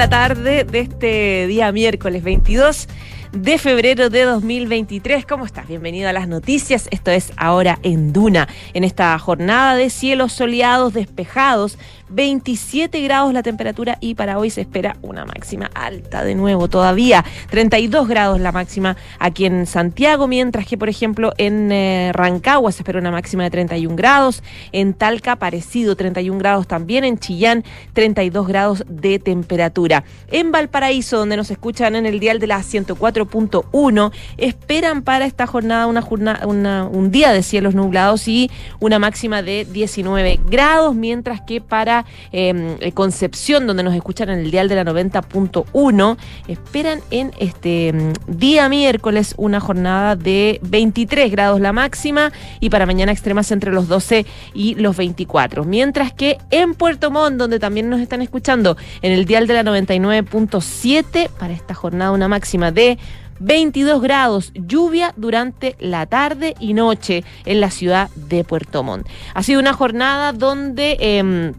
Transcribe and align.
la 0.00 0.08
tarde 0.08 0.64
de 0.64 0.80
este 0.80 1.46
día 1.46 1.70
miércoles 1.72 2.22
22 2.22 2.88
de 3.32 3.58
febrero 3.58 4.08
de 4.08 4.22
2023. 4.22 5.26
¿Cómo 5.26 5.44
estás? 5.44 5.68
Bienvenido 5.68 6.08
a 6.08 6.14
las 6.14 6.26
noticias. 6.26 6.88
Esto 6.90 7.10
es 7.10 7.34
ahora 7.36 7.78
en 7.82 8.14
Duna, 8.14 8.48
en 8.72 8.84
esta 8.84 9.18
jornada 9.18 9.74
de 9.74 9.90
cielos 9.90 10.32
soleados, 10.32 10.94
despejados, 10.94 11.76
27 12.10 13.00
grados 13.02 13.32
la 13.32 13.42
temperatura 13.42 13.98
y 14.00 14.14
para 14.14 14.38
hoy 14.38 14.50
se 14.50 14.62
espera 14.62 14.96
una 15.02 15.24
máxima 15.24 15.70
alta 15.74 16.24
de 16.24 16.34
nuevo 16.34 16.68
todavía, 16.68 17.24
32 17.50 18.08
grados 18.08 18.40
la 18.40 18.52
máxima 18.52 18.96
aquí 19.18 19.46
en 19.46 19.66
Santiago, 19.66 20.26
mientras 20.26 20.66
que 20.66 20.76
por 20.76 20.88
ejemplo 20.88 21.32
en 21.38 21.70
eh, 21.72 22.10
Rancagua 22.12 22.72
se 22.72 22.82
espera 22.82 22.98
una 22.98 23.10
máxima 23.10 23.44
de 23.44 23.50
31 23.50 23.96
grados, 23.96 24.42
en 24.72 24.94
Talca 24.94 25.36
parecido 25.36 25.96
31 25.96 26.38
grados 26.38 26.66
también, 26.66 27.04
en 27.04 27.18
Chillán 27.18 27.64
32 27.92 28.46
grados 28.46 28.84
de 28.88 29.18
temperatura. 29.18 30.04
En 30.30 30.52
Valparaíso, 30.52 31.18
donde 31.18 31.36
nos 31.36 31.50
escuchan 31.50 31.96
en 31.96 32.06
el 32.06 32.20
dial 32.20 32.38
de 32.38 32.46
la 32.46 32.62
104 32.62 33.28
1, 33.72 34.12
esperan 34.36 35.02
para 35.02 35.26
esta 35.26 35.46
jornada 35.46 35.86
una, 35.86 36.02
jornada, 36.02 36.46
un 36.46 37.10
día 37.10 37.32
de 37.32 37.42
cielos 37.42 37.74
nublados 37.74 38.28
y 38.28 38.50
una 38.80 38.98
máxima 38.98 39.42
de 39.42 39.64
19 39.64 40.40
grados, 40.48 40.94
mientras 40.94 41.40
que 41.42 41.60
para 41.60 41.99
em, 42.32 42.76
eh, 42.80 42.92
Concepción, 42.92 43.66
donde 43.66 43.82
nos 43.82 43.94
escuchan 43.94 44.30
en 44.30 44.40
el 44.40 44.50
dial 44.50 44.68
de 44.68 44.76
la 44.76 44.84
90.1, 44.84 46.16
esperan 46.48 47.00
en 47.10 47.32
este 47.38 47.88
em, 47.88 48.12
día 48.26 48.68
miércoles 48.68 49.34
una 49.36 49.60
jornada 49.60 50.16
de 50.16 50.58
23 50.62 51.30
grados 51.30 51.60
la 51.60 51.72
máxima 51.72 52.32
y 52.60 52.70
para 52.70 52.86
mañana 52.86 53.12
extremas 53.12 53.50
entre 53.50 53.72
los 53.72 53.88
12 53.88 54.26
y 54.54 54.74
los 54.76 54.96
24. 54.96 55.64
Mientras 55.64 56.12
que 56.12 56.38
en 56.50 56.74
Puerto 56.74 57.10
Montt, 57.10 57.36
donde 57.36 57.58
también 57.58 57.88
nos 57.88 58.00
están 58.00 58.22
escuchando 58.22 58.76
en 59.02 59.12
el 59.12 59.24
dial 59.24 59.46
de 59.46 59.54
la 59.54 59.64
99.7, 59.64 61.30
para 61.38 61.52
esta 61.52 61.74
jornada 61.74 62.12
una 62.12 62.28
máxima 62.28 62.70
de 62.70 62.98
22 63.40 64.02
grados, 64.02 64.52
lluvia 64.54 65.14
durante 65.16 65.74
la 65.80 66.06
tarde 66.06 66.54
y 66.60 66.74
noche 66.74 67.24
en 67.46 67.60
la 67.60 67.70
ciudad 67.70 68.10
de 68.14 68.44
Puerto 68.44 68.82
Montt. 68.82 69.08
Ha 69.34 69.42
sido 69.42 69.60
una 69.60 69.72
jornada 69.72 70.32
donde... 70.32 70.96
Eh, 71.00 71.52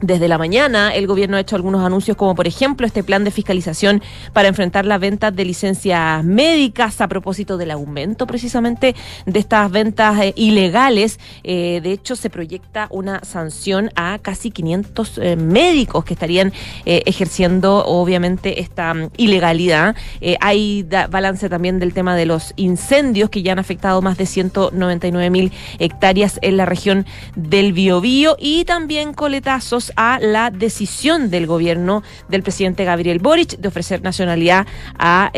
desde 0.00 0.28
la 0.28 0.38
mañana, 0.38 0.94
el 0.94 1.06
gobierno 1.06 1.36
ha 1.36 1.40
hecho 1.40 1.56
algunos 1.56 1.84
anuncios, 1.84 2.16
como 2.16 2.34
por 2.34 2.46
ejemplo 2.46 2.86
este 2.86 3.04
plan 3.04 3.24
de 3.24 3.30
fiscalización 3.30 4.02
para 4.32 4.48
enfrentar 4.48 4.84
la 4.86 4.98
venta 4.98 5.30
de 5.30 5.44
licencias 5.44 6.24
médicas 6.24 7.00
a 7.00 7.08
propósito 7.08 7.56
del 7.56 7.70
aumento 7.70 8.26
precisamente 8.26 8.94
de 9.26 9.38
estas 9.38 9.70
ventas 9.70 10.20
eh, 10.20 10.32
ilegales. 10.36 11.18
Eh, 11.42 11.80
de 11.82 11.92
hecho, 11.92 12.16
se 12.16 12.30
proyecta 12.30 12.88
una 12.90 13.24
sanción 13.24 13.90
a 13.94 14.18
casi 14.20 14.50
500 14.50 15.18
eh, 15.18 15.36
médicos 15.36 16.04
que 16.04 16.14
estarían 16.14 16.52
ejerciendo, 16.84 17.84
obviamente, 17.86 18.60
esta 18.60 18.94
mm, 18.94 19.10
ilegalidad. 19.16 19.96
hay 20.40 20.86
balance 21.10 21.48
también 21.48 21.78
del 21.78 21.94
tema 21.94 22.16
de 22.16 22.26
los 22.26 22.52
incendios 22.56 23.30
que 23.30 23.42
ya 23.42 23.52
han 23.52 23.58
afectado 23.58 24.02
más 24.02 24.16
de 24.16 24.26
199 24.26 25.30
mil 25.30 25.52
hectáreas 25.78 26.38
en 26.42 26.56
la 26.56 26.66
región 26.66 27.06
del 27.36 27.72
Biobío 27.72 28.36
y 28.38 28.64
también 28.64 29.14
coletazos 29.14 29.92
a 29.96 30.18
la 30.20 30.50
decisión 30.50 31.30
del 31.30 31.46
gobierno 31.46 32.02
del 32.28 32.42
presidente 32.42 32.84
Gabriel 32.84 33.18
Boric 33.18 33.58
de 33.58 33.68
ofrecer 33.68 34.02
nacionalidad 34.02 34.66
a 34.98 35.30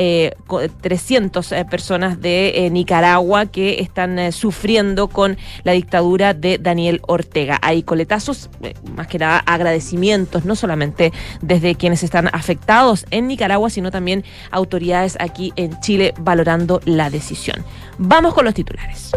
300 0.81 1.53
eh, 1.53 1.61
eh, 1.61 1.65
personas 1.65 2.21
de 2.21 2.67
eh, 2.67 2.71
Nicaragua 2.71 3.47
que 3.47 3.81
están 3.81 4.33
sufriendo 4.33 5.09
con 5.09 5.37
la 5.65 5.73
dictadura 5.73 6.35
de 6.35 6.59
Daniel 6.59 7.01
Ortega. 7.07 7.59
Hay 7.63 7.83
coletazos, 7.83 8.51
más 8.95 9.07
que 9.07 9.19
nada 9.19 9.43
agradecimientos, 9.47 10.45
no 10.45 10.57
solamente 10.57 11.13
desde 11.41 11.75
quienes 11.75 12.03
están 12.03 12.29
afectados 12.33 13.07
en 13.11 13.27
Nicaragua, 13.27 13.71
sino 13.71 13.91
también 13.91 14.25
autoridades 14.51 15.17
aquí 15.21 15.53
en 15.57 15.79
Chile 15.81 16.15
valorando 16.19 16.81
la 16.85 17.11
decisión. 17.11 17.65
Vamos 17.99 18.35
con 18.35 18.45
los 18.45 18.55
titulares. 18.55 19.13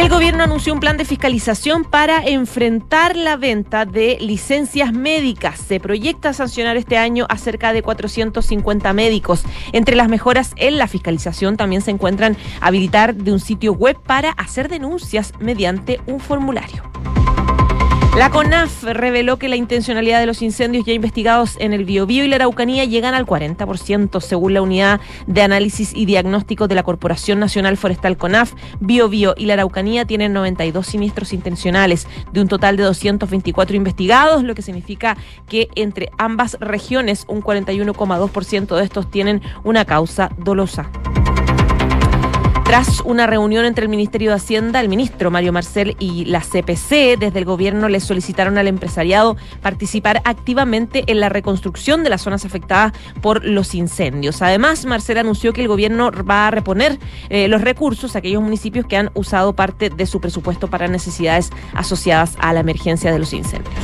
El 0.00 0.08
gobierno 0.08 0.42
anunció 0.42 0.72
un 0.72 0.80
plan 0.80 0.96
de 0.96 1.04
fiscalización 1.04 1.84
para 1.84 2.24
enfrentar 2.24 3.16
la 3.16 3.36
venta 3.36 3.84
de 3.84 4.16
licencias 4.18 4.94
médicas. 4.94 5.60
Se 5.60 5.78
proyecta 5.78 6.32
sancionar 6.32 6.78
este 6.78 6.96
año 6.96 7.26
a 7.28 7.36
cerca 7.36 7.74
de 7.74 7.82
450 7.82 8.94
médicos. 8.94 9.42
Entre 9.72 9.96
las 9.96 10.08
mejoras 10.08 10.52
en 10.56 10.78
la 10.78 10.88
fiscalización 10.88 11.58
también 11.58 11.82
se 11.82 11.90
encuentran 11.90 12.38
habilitar 12.62 13.14
de 13.14 13.30
un 13.30 13.40
sitio 13.40 13.74
web 13.74 13.98
para 14.00 14.30
hacer 14.30 14.70
denuncias 14.70 15.34
mediante 15.38 16.00
un 16.06 16.18
formulario. 16.18 16.82
La 18.20 18.28
CONAF 18.28 18.82
reveló 18.82 19.38
que 19.38 19.48
la 19.48 19.56
intencionalidad 19.56 20.20
de 20.20 20.26
los 20.26 20.42
incendios 20.42 20.84
ya 20.84 20.92
investigados 20.92 21.56
en 21.58 21.72
el 21.72 21.86
Biobío 21.86 22.22
y 22.22 22.28
la 22.28 22.36
Araucanía 22.36 22.84
llegan 22.84 23.14
al 23.14 23.24
40%, 23.24 24.20
según 24.20 24.52
la 24.52 24.60
unidad 24.60 25.00
de 25.26 25.40
análisis 25.40 25.92
y 25.94 26.04
diagnóstico 26.04 26.68
de 26.68 26.74
la 26.74 26.82
Corporación 26.82 27.40
Nacional 27.40 27.78
Forestal 27.78 28.18
CONAF. 28.18 28.52
Biobío 28.78 29.32
y 29.38 29.46
la 29.46 29.54
Araucanía 29.54 30.04
tienen 30.04 30.34
92 30.34 30.86
siniestros 30.86 31.32
intencionales, 31.32 32.06
de 32.30 32.42
un 32.42 32.48
total 32.48 32.76
de 32.76 32.82
224 32.82 33.74
investigados, 33.74 34.42
lo 34.42 34.54
que 34.54 34.60
significa 34.60 35.16
que 35.48 35.70
entre 35.74 36.10
ambas 36.18 36.58
regiones 36.60 37.24
un 37.26 37.42
41,2% 37.42 38.76
de 38.76 38.84
estos 38.84 39.10
tienen 39.10 39.40
una 39.64 39.86
causa 39.86 40.28
dolosa. 40.36 40.90
Tras 42.70 43.00
una 43.00 43.26
reunión 43.26 43.64
entre 43.64 43.82
el 43.82 43.88
Ministerio 43.88 44.30
de 44.30 44.36
Hacienda, 44.36 44.80
el 44.80 44.88
ministro 44.88 45.32
Mario 45.32 45.52
Marcel 45.52 45.96
y 45.98 46.26
la 46.26 46.38
CPC, 46.38 47.18
desde 47.18 47.40
el 47.40 47.44
gobierno 47.44 47.88
les 47.88 48.04
solicitaron 48.04 48.58
al 48.58 48.68
empresariado 48.68 49.36
participar 49.60 50.22
activamente 50.24 51.02
en 51.08 51.18
la 51.18 51.28
reconstrucción 51.28 52.04
de 52.04 52.10
las 52.10 52.22
zonas 52.22 52.44
afectadas 52.44 52.92
por 53.22 53.44
los 53.44 53.74
incendios. 53.74 54.40
Además, 54.40 54.84
Marcel 54.84 55.18
anunció 55.18 55.52
que 55.52 55.62
el 55.62 55.66
gobierno 55.66 56.12
va 56.12 56.46
a 56.46 56.52
reponer 56.52 57.00
eh, 57.28 57.48
los 57.48 57.60
recursos 57.60 58.14
a 58.14 58.20
aquellos 58.20 58.40
municipios 58.40 58.86
que 58.86 58.96
han 58.96 59.10
usado 59.14 59.52
parte 59.52 59.90
de 59.90 60.06
su 60.06 60.20
presupuesto 60.20 60.68
para 60.68 60.86
necesidades 60.86 61.50
asociadas 61.74 62.36
a 62.38 62.52
la 62.52 62.60
emergencia 62.60 63.10
de 63.10 63.18
los 63.18 63.32
incendios. 63.32 63.74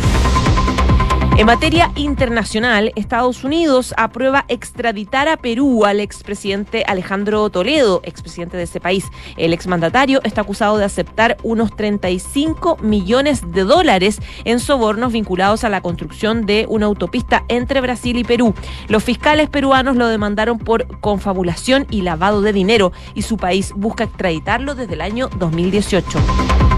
En 1.39 1.45
materia 1.45 1.93
internacional, 1.97 2.93
Estados 2.97 3.45
Unidos 3.45 3.93
aprueba 3.99 4.47
extraditar 4.49 5.29
a 5.29 5.37
Perú 5.37 5.85
al 5.85 6.01
expresidente 6.01 6.83
Alejandro 6.87 7.51
Toledo, 7.51 8.01
expresidente 8.05 8.57
de 8.57 8.63
ese 8.63 8.81
país. 8.81 9.05
El 9.37 9.53
exmandatario 9.53 10.23
está 10.25 10.41
acusado 10.41 10.79
de 10.79 10.87
aceptar 10.87 11.37
unos 11.43 11.77
35 11.77 12.79
millones 12.79 13.53
de 13.53 13.65
dólares 13.65 14.19
en 14.45 14.61
sobornos 14.61 15.13
vinculados 15.13 15.63
a 15.63 15.69
la 15.69 15.83
construcción 15.83 16.47
de 16.47 16.65
una 16.71 16.87
autopista 16.87 17.45
entre 17.49 17.83
Brasil 17.83 18.17
y 18.17 18.25
Perú. 18.25 18.55
Los 18.89 19.05
fiscales 19.05 19.51
peruanos 19.51 19.97
lo 19.97 20.07
demandaron 20.07 20.59
por 20.59 21.01
confabulación 21.01 21.87
y 21.91 22.01
lavado 22.01 22.41
de 22.41 22.55
dinero 22.55 22.93
y 23.15 23.23
su 23.23 23.37
país 23.37 23.75
busca 23.77 24.05
extraditarlo 24.05 24.75
desde 24.75 24.95
el 24.95 25.03
año 25.03 25.29
2018. 25.39 26.76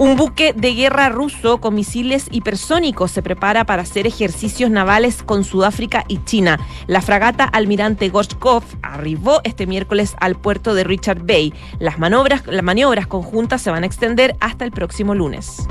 Un 0.00 0.16
buque 0.16 0.54
de 0.54 0.72
guerra 0.72 1.10
ruso 1.10 1.58
con 1.58 1.74
misiles 1.74 2.28
hipersónicos 2.30 3.10
se 3.10 3.20
prepara 3.20 3.66
para 3.66 3.82
hacer 3.82 4.06
ejercicios 4.06 4.70
navales 4.70 5.22
con 5.22 5.44
Sudáfrica 5.44 6.06
y 6.08 6.24
China. 6.24 6.58
La 6.86 7.02
fragata 7.02 7.44
Almirante 7.44 8.08
Gorshkov 8.08 8.62
arribó 8.80 9.42
este 9.44 9.66
miércoles 9.66 10.16
al 10.18 10.36
puerto 10.36 10.72
de 10.72 10.84
Richard 10.84 11.26
Bay. 11.26 11.52
Las 11.80 11.98
maniobras, 11.98 12.46
las 12.46 12.62
maniobras 12.62 13.06
conjuntas 13.08 13.60
se 13.60 13.70
van 13.70 13.82
a 13.82 13.86
extender 13.86 14.36
hasta 14.40 14.64
el 14.64 14.70
próximo 14.70 15.14
lunes. 15.14 15.66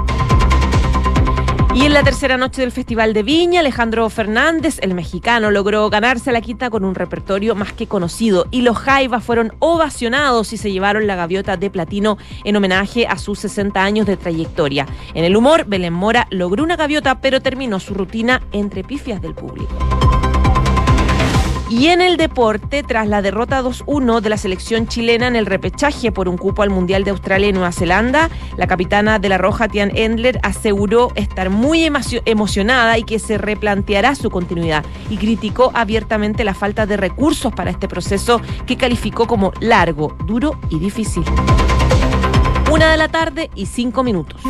Y 1.75 1.85
en 1.85 1.93
la 1.93 2.03
tercera 2.03 2.35
noche 2.35 2.61
del 2.61 2.71
Festival 2.71 3.13
de 3.13 3.21
Viña, 3.21 3.59
Alejandro 3.59 4.09
Fernández, 4.09 4.79
el 4.81 4.95
mexicano, 4.95 5.51
logró 5.51 5.87
ganarse 5.89 6.31
la 6.31 6.41
quita 6.41 6.71
con 6.71 6.83
un 6.83 6.95
repertorio 6.95 7.53
más 7.53 7.73
que 7.73 7.85
conocido 7.85 8.47
y 8.49 8.63
los 8.63 8.75
Jaivas 8.77 9.23
fueron 9.23 9.53
ovacionados 9.59 10.51
y 10.51 10.57
se 10.57 10.71
llevaron 10.71 11.05
la 11.05 11.15
gaviota 11.15 11.57
de 11.57 11.69
platino 11.69 12.17
en 12.43 12.55
homenaje 12.55 13.05
a 13.05 13.19
sus 13.19 13.37
60 13.39 13.83
años 13.83 14.07
de 14.07 14.17
trayectoria. 14.17 14.87
En 15.13 15.23
el 15.23 15.37
humor, 15.37 15.65
Belén 15.67 15.93
Mora 15.93 16.27
logró 16.31 16.63
una 16.63 16.75
gaviota, 16.75 17.21
pero 17.21 17.39
terminó 17.39 17.79
su 17.79 17.93
rutina 17.93 18.41
entre 18.51 18.83
pifias 18.83 19.21
del 19.21 19.35
público. 19.35 20.08
Y 21.69 21.87
en 21.89 22.01
el 22.01 22.17
deporte, 22.17 22.81
tras 22.81 23.07
la 23.07 23.21
derrota 23.21 23.61
2-1 23.61 24.21
de 24.21 24.29
la 24.29 24.37
selección 24.37 24.87
chilena 24.87 25.27
en 25.27 25.35
el 25.35 25.45
repechaje 25.45 26.11
por 26.11 26.27
un 26.27 26.35
cupo 26.35 26.63
al 26.63 26.71
Mundial 26.71 27.03
de 27.03 27.11
Australia 27.11 27.47
y 27.47 27.53
Nueva 27.53 27.71
Zelanda, 27.71 28.31
la 28.57 28.65
capitana 28.65 29.19
de 29.19 29.29
la 29.29 29.37
Roja, 29.37 29.67
Tian 29.67 29.95
Endler, 29.95 30.39
aseguró 30.41 31.11
estar 31.13 31.51
muy 31.51 31.87
emocionada 32.25 32.97
y 32.97 33.03
que 33.03 33.19
se 33.19 33.37
replanteará 33.37 34.15
su 34.15 34.31
continuidad 34.31 34.83
y 35.11 35.17
criticó 35.17 35.71
abiertamente 35.75 36.43
la 36.43 36.55
falta 36.55 36.87
de 36.87 36.97
recursos 36.97 37.53
para 37.53 37.69
este 37.69 37.87
proceso 37.87 38.41
que 38.65 38.75
calificó 38.75 39.27
como 39.27 39.53
largo, 39.59 40.17
duro 40.25 40.59
y 40.69 40.79
difícil. 40.79 41.23
Una 42.71 42.89
de 42.89 42.97
la 42.97 43.09
tarde 43.09 43.51
y 43.53 43.67
cinco 43.67 44.03
minutos. 44.03 44.41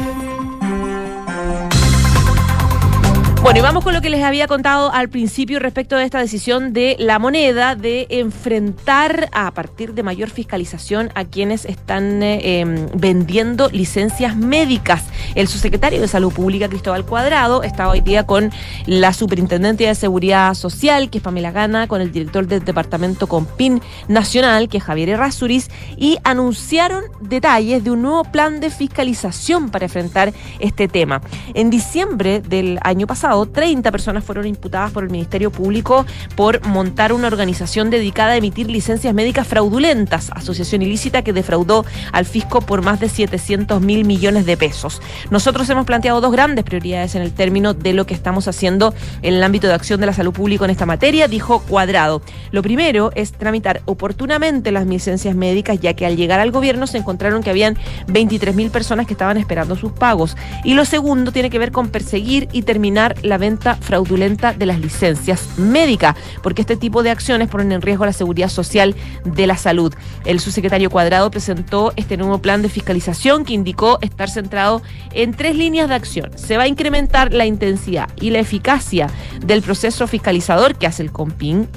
Bueno, 3.49 3.61
y 3.61 3.63
vamos 3.63 3.83
con 3.83 3.95
lo 3.95 4.01
que 4.01 4.11
les 4.11 4.23
había 4.23 4.45
contado 4.45 4.93
al 4.93 5.09
principio 5.09 5.57
respecto 5.57 5.95
de 5.95 6.05
esta 6.05 6.19
decisión 6.19 6.71
de 6.71 6.95
la 6.99 7.17
moneda 7.17 7.73
de 7.73 8.05
enfrentar 8.11 9.27
a 9.31 9.49
partir 9.49 9.95
de 9.95 10.03
mayor 10.03 10.29
fiscalización 10.29 11.09
a 11.15 11.25
quienes 11.25 11.65
están 11.65 12.21
eh, 12.21 12.59
em, 12.59 12.89
vendiendo 12.93 13.67
licencias 13.69 14.35
médicas. 14.35 15.05
El 15.33 15.47
subsecretario 15.47 15.99
de 15.99 16.07
Salud 16.07 16.31
Pública, 16.31 16.69
Cristóbal 16.69 17.07
Cuadrado, 17.07 17.63
estaba 17.63 17.93
hoy 17.93 18.01
día 18.01 18.27
con 18.27 18.51
la 18.85 19.13
superintendente 19.13 19.87
de 19.87 19.95
Seguridad 19.95 20.53
Social, 20.53 21.09
que 21.09 21.17
es 21.17 21.23
Pamela 21.23 21.49
Gana, 21.49 21.87
con 21.87 22.01
el 22.01 22.11
director 22.11 22.45
del 22.45 22.63
Departamento 22.63 23.25
Compin 23.25 23.81
Nacional, 24.07 24.69
que 24.69 24.77
es 24.77 24.83
Javier 24.83 25.09
Errázuriz, 25.09 25.71
y 25.97 26.19
anunciaron 26.23 27.05
detalles 27.19 27.83
de 27.83 27.89
un 27.89 28.03
nuevo 28.03 28.25
plan 28.25 28.59
de 28.59 28.69
fiscalización 28.69 29.71
para 29.71 29.85
enfrentar 29.85 30.33
este 30.59 30.87
tema. 30.87 31.23
En 31.55 31.71
diciembre 31.71 32.41
del 32.41 32.77
año 32.83 33.07
pasado, 33.07 33.38
30 33.45 33.91
personas 33.91 34.23
fueron 34.23 34.45
imputadas 34.47 34.91
por 34.91 35.03
el 35.03 35.09
Ministerio 35.09 35.51
Público 35.51 36.05
por 36.35 36.65
montar 36.65 37.13
una 37.13 37.27
organización 37.27 37.89
dedicada 37.89 38.31
a 38.31 38.37
emitir 38.37 38.69
licencias 38.69 39.13
médicas 39.13 39.47
fraudulentas, 39.47 40.29
asociación 40.31 40.81
ilícita 40.81 41.21
que 41.21 41.33
defraudó 41.33 41.85
al 42.11 42.25
fisco 42.25 42.61
por 42.61 42.81
más 42.81 42.99
de 42.99 43.09
700 43.09 43.81
mil 43.81 44.05
millones 44.05 44.45
de 44.45 44.57
pesos. 44.57 45.01
Nosotros 45.29 45.69
hemos 45.69 45.85
planteado 45.85 46.21
dos 46.21 46.31
grandes 46.31 46.65
prioridades 46.65 47.15
en 47.15 47.21
el 47.21 47.33
término 47.33 47.73
de 47.73 47.93
lo 47.93 48.05
que 48.05 48.13
estamos 48.13 48.47
haciendo 48.47 48.93
en 49.21 49.33
el 49.33 49.43
ámbito 49.43 49.67
de 49.67 49.73
acción 49.73 49.99
de 49.99 50.05
la 50.05 50.13
salud 50.13 50.33
pública 50.33 50.65
en 50.65 50.71
esta 50.71 50.85
materia, 50.85 51.27
dijo 51.27 51.59
Cuadrado. 51.59 52.21
Lo 52.51 52.61
primero 52.61 53.11
es 53.15 53.31
tramitar 53.31 53.81
oportunamente 53.85 54.71
las 54.71 54.87
licencias 54.87 55.35
médicas, 55.35 55.79
ya 55.79 55.93
que 55.93 56.05
al 56.05 56.17
llegar 56.17 56.39
al 56.39 56.51
gobierno 56.51 56.87
se 56.87 56.97
encontraron 56.97 57.43
que 57.43 57.49
habían 57.49 57.77
23 58.07 58.55
mil 58.55 58.71
personas 58.71 59.07
que 59.07 59.13
estaban 59.13 59.37
esperando 59.37 59.75
sus 59.75 59.91
pagos. 59.91 60.35
Y 60.63 60.73
lo 60.73 60.85
segundo 60.85 61.31
tiene 61.31 61.49
que 61.49 61.59
ver 61.59 61.71
con 61.71 61.89
perseguir 61.89 62.47
y 62.51 62.63
terminar 62.63 63.15
la 63.23 63.37
venta 63.37 63.75
fraudulenta 63.75 64.53
de 64.53 64.65
las 64.65 64.79
licencias 64.79 65.57
médicas, 65.57 66.15
porque 66.41 66.61
este 66.61 66.77
tipo 66.77 67.03
de 67.03 67.11
acciones 67.11 67.47
ponen 67.47 67.71
en 67.71 67.81
riesgo 67.81 68.05
la 68.05 68.13
seguridad 68.13 68.49
social 68.49 68.95
de 69.25 69.47
la 69.47 69.57
salud. 69.57 69.93
El 70.25 70.39
subsecretario 70.39 70.89
Cuadrado 70.89 71.29
presentó 71.31 71.93
este 71.95 72.17
nuevo 72.17 72.39
plan 72.39 72.61
de 72.61 72.69
fiscalización 72.69 73.45
que 73.45 73.53
indicó 73.53 73.99
estar 74.01 74.29
centrado 74.29 74.81
en 75.13 75.33
tres 75.33 75.55
líneas 75.55 75.89
de 75.89 75.95
acción. 75.95 76.37
Se 76.37 76.57
va 76.57 76.63
a 76.63 76.67
incrementar 76.67 77.33
la 77.33 77.45
intensidad 77.45 78.09
y 78.19 78.29
la 78.29 78.39
eficacia 78.39 79.07
del 79.45 79.61
proceso 79.61 80.07
fiscalizador 80.07 80.75
que 80.75 80.87
hace 80.87 81.03
el 81.03 81.11
COMPIN 81.11 81.67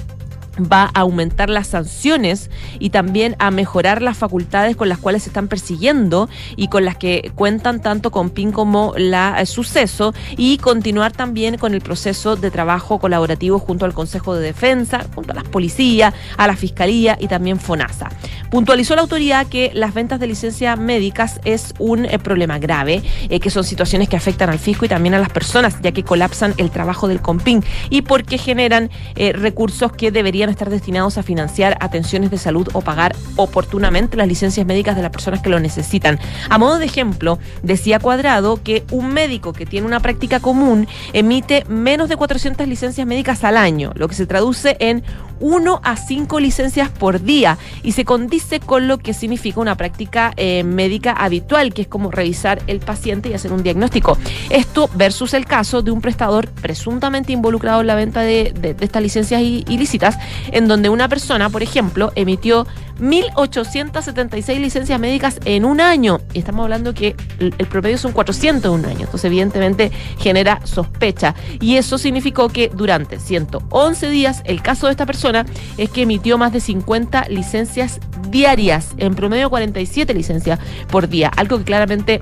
va 0.59 0.91
a 0.93 1.01
aumentar 1.01 1.49
las 1.49 1.67
sanciones 1.67 2.49
y 2.79 2.89
también 2.89 3.35
a 3.39 3.51
mejorar 3.51 4.01
las 4.01 4.17
facultades 4.17 4.75
con 4.75 4.89
las 4.89 4.97
cuales 4.97 5.23
se 5.23 5.29
están 5.29 5.47
persiguiendo 5.47 6.29
y 6.55 6.67
con 6.67 6.85
las 6.85 6.97
que 6.97 7.31
cuentan 7.35 7.81
tanto 7.81 8.11
con 8.11 8.29
PIN 8.29 8.51
como 8.51 8.93
la 8.97 9.41
eh, 9.41 9.45
suceso 9.45 10.13
y 10.37 10.57
continuar 10.57 11.11
también 11.11 11.57
con 11.57 11.73
el 11.73 11.81
proceso 11.81 12.35
de 12.35 12.51
trabajo 12.51 12.99
colaborativo 12.99 13.59
junto 13.59 13.85
al 13.85 13.93
Consejo 13.93 14.35
de 14.35 14.43
Defensa, 14.43 15.05
junto 15.15 15.31
a 15.31 15.35
las 15.35 15.45
policías, 15.45 16.13
a 16.37 16.47
la 16.47 16.55
Fiscalía 16.55 17.17
y 17.19 17.27
también 17.27 17.59
FONASA. 17.59 18.09
Puntualizó 18.53 18.93
la 18.93 19.01
autoridad 19.01 19.47
que 19.47 19.71
las 19.73 19.95
ventas 19.95 20.19
de 20.19 20.27
licencias 20.27 20.77
médicas 20.77 21.41
es 21.43 21.73
un 21.79 22.05
eh, 22.05 22.19
problema 22.19 22.59
grave, 22.59 23.01
eh, 23.27 23.39
que 23.39 23.49
son 23.49 23.63
situaciones 23.63 24.07
que 24.07 24.15
afectan 24.15 24.51
al 24.51 24.59
fisco 24.59 24.85
y 24.85 24.87
también 24.87 25.15
a 25.15 25.17
las 25.17 25.29
personas, 25.29 25.81
ya 25.81 25.91
que 25.91 26.03
colapsan 26.03 26.53
el 26.57 26.69
trabajo 26.69 27.07
del 27.07 27.19
COMPIN 27.19 27.63
y 27.89 28.03
porque 28.03 28.37
generan 28.37 28.91
recursos 29.15 29.91
que 29.93 30.11
deberían 30.11 30.51
estar 30.51 30.69
destinados 30.69 31.17
a 31.17 31.23
financiar 31.23 31.77
atenciones 31.79 32.29
de 32.29 32.37
salud 32.37 32.67
o 32.73 32.81
pagar 32.81 33.15
oportunamente 33.37 34.17
las 34.17 34.27
licencias 34.27 34.67
médicas 34.67 34.95
de 34.95 35.01
las 35.01 35.09
personas 35.09 35.41
que 35.41 35.49
lo 35.49 35.59
necesitan. 35.59 36.19
A 36.49 36.59
modo 36.59 36.77
de 36.77 36.85
ejemplo, 36.85 37.39
decía 37.63 37.97
Cuadrado 37.97 38.61
que 38.61 38.83
un 38.91 39.13
médico 39.13 39.53
que 39.53 39.65
tiene 39.65 39.87
una 39.87 39.99
práctica 39.99 40.39
común 40.39 40.87
emite 41.13 41.65
menos 41.69 42.07
de 42.07 42.17
400 42.17 42.67
licencias 42.67 43.07
médicas 43.07 43.43
al 43.43 43.57
año, 43.57 43.93
lo 43.95 44.07
que 44.07 44.13
se 44.13 44.27
traduce 44.27 44.77
en 44.79 45.03
1 45.43 45.81
a 45.83 45.97
5 45.97 46.39
licencias 46.39 46.89
por 46.89 47.21
día 47.21 47.57
y 47.83 47.91
se 47.91 48.05
condice 48.05 48.61
con 48.61 48.87
lo 48.87 48.97
que 48.97 49.13
significa 49.13 49.59
una 49.59 49.75
práctica 49.75 50.33
eh, 50.37 50.63
médica 50.63 51.11
habitual, 51.11 51.73
que 51.73 51.81
es 51.81 51.87
como 51.89 52.11
revisar 52.11 52.61
el 52.67 52.79
paciente 52.79 53.27
y 53.29 53.33
hacer 53.33 53.51
un 53.51 53.61
diagnóstico. 53.61 54.17
Esto 54.49 54.89
versus 54.95 55.33
el 55.33 55.45
caso 55.45 55.81
de 55.81 55.91
un 55.91 55.99
prestador 55.99 56.47
presuntamente 56.49 57.33
involucrado 57.33 57.81
en 57.81 57.87
la 57.87 57.95
venta 57.95 58.21
de, 58.21 58.53
estas 58.79 59.03
licencias 59.03 59.41
ilícitas, 59.41 60.17
en 60.51 60.69
donde 60.69 60.87
una 60.87 61.09
persona, 61.09 61.49
por 61.49 61.61
ejemplo, 61.61 62.13
emitió 62.15 62.65
1.876 63.01 64.59
licencias 64.59 64.99
médicas 64.99 65.39
en 65.43 65.65
un 65.65 65.81
año. 65.81 66.21
Y 66.33 66.39
estamos 66.39 66.63
hablando 66.63 66.93
que 66.93 67.17
el, 67.39 67.51
promedio 67.67 67.97
son 67.97 68.13
400 68.13 68.71
en 68.73 68.79
un 68.79 68.85
año. 68.85 69.01
Entonces, 69.01 69.25
evidentemente, 69.25 69.91
genera 70.19 70.61
sospecha. 70.63 71.35
Y 71.59 71.75
eso 71.75 71.97
significó 71.97 72.47
que 72.47 72.69
durante 72.73 73.19
111 73.19 74.09
días, 74.09 74.41
el 74.45 74.61
caso 74.61 74.87
de 74.87 74.91
esta 74.91 75.05
persona 75.05 75.32
es 75.77 75.89
que 75.89 76.03
emitió 76.03 76.37
más 76.37 76.53
de 76.53 76.59
50 76.59 77.27
licencias 77.29 77.99
diarias. 78.29 78.89
En 78.97 79.15
promedio, 79.15 79.49
47 79.49 80.13
licencias 80.13 80.59
por 80.89 81.09
día. 81.09 81.31
Algo 81.35 81.57
que 81.57 81.63
claramente 81.63 82.19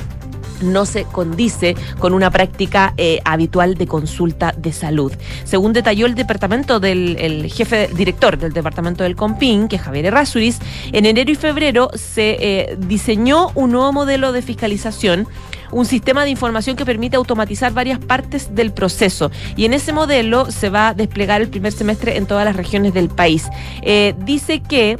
no 0.61 0.85
se 0.85 1.03
condice 1.05 1.75
con 1.99 2.13
una 2.13 2.29
práctica 2.29 2.93
eh, 2.97 3.19
habitual 3.25 3.75
de 3.75 3.87
consulta 3.87 4.53
de 4.57 4.73
salud. 4.73 5.11
Según 5.43 5.73
detalló 5.73 6.05
el 6.05 6.15
departamento 6.15 6.79
del 6.79 7.51
jefe 7.51 7.89
director 7.95 8.37
del 8.37 8.53
departamento 8.53 9.03
del 9.03 9.15
Compin, 9.15 9.67
que 9.67 9.77
es 9.77 9.81
Javier 9.81 10.07
Errázuriz, 10.07 10.59
en 10.91 11.05
enero 11.05 11.31
y 11.31 11.35
febrero 11.35 11.89
se 11.95 12.37
eh, 12.39 12.77
diseñó 12.77 13.51
un 13.55 13.71
nuevo 13.71 13.91
modelo 13.91 14.31
de 14.31 14.41
fiscalización 14.41 15.27
un 15.71 15.85
sistema 15.85 16.23
de 16.23 16.29
información 16.29 16.75
que 16.75 16.85
permite 16.85 17.15
automatizar 17.15 17.73
varias 17.73 17.99
partes 17.99 18.53
del 18.53 18.71
proceso. 18.71 19.31
Y 19.55 19.65
en 19.65 19.73
ese 19.73 19.93
modelo 19.93 20.51
se 20.51 20.69
va 20.69 20.89
a 20.89 20.93
desplegar 20.93 21.41
el 21.41 21.49
primer 21.49 21.71
semestre 21.71 22.17
en 22.17 22.25
todas 22.25 22.45
las 22.45 22.55
regiones 22.55 22.93
del 22.93 23.09
país. 23.09 23.47
Eh, 23.81 24.13
dice 24.25 24.61
que 24.61 24.97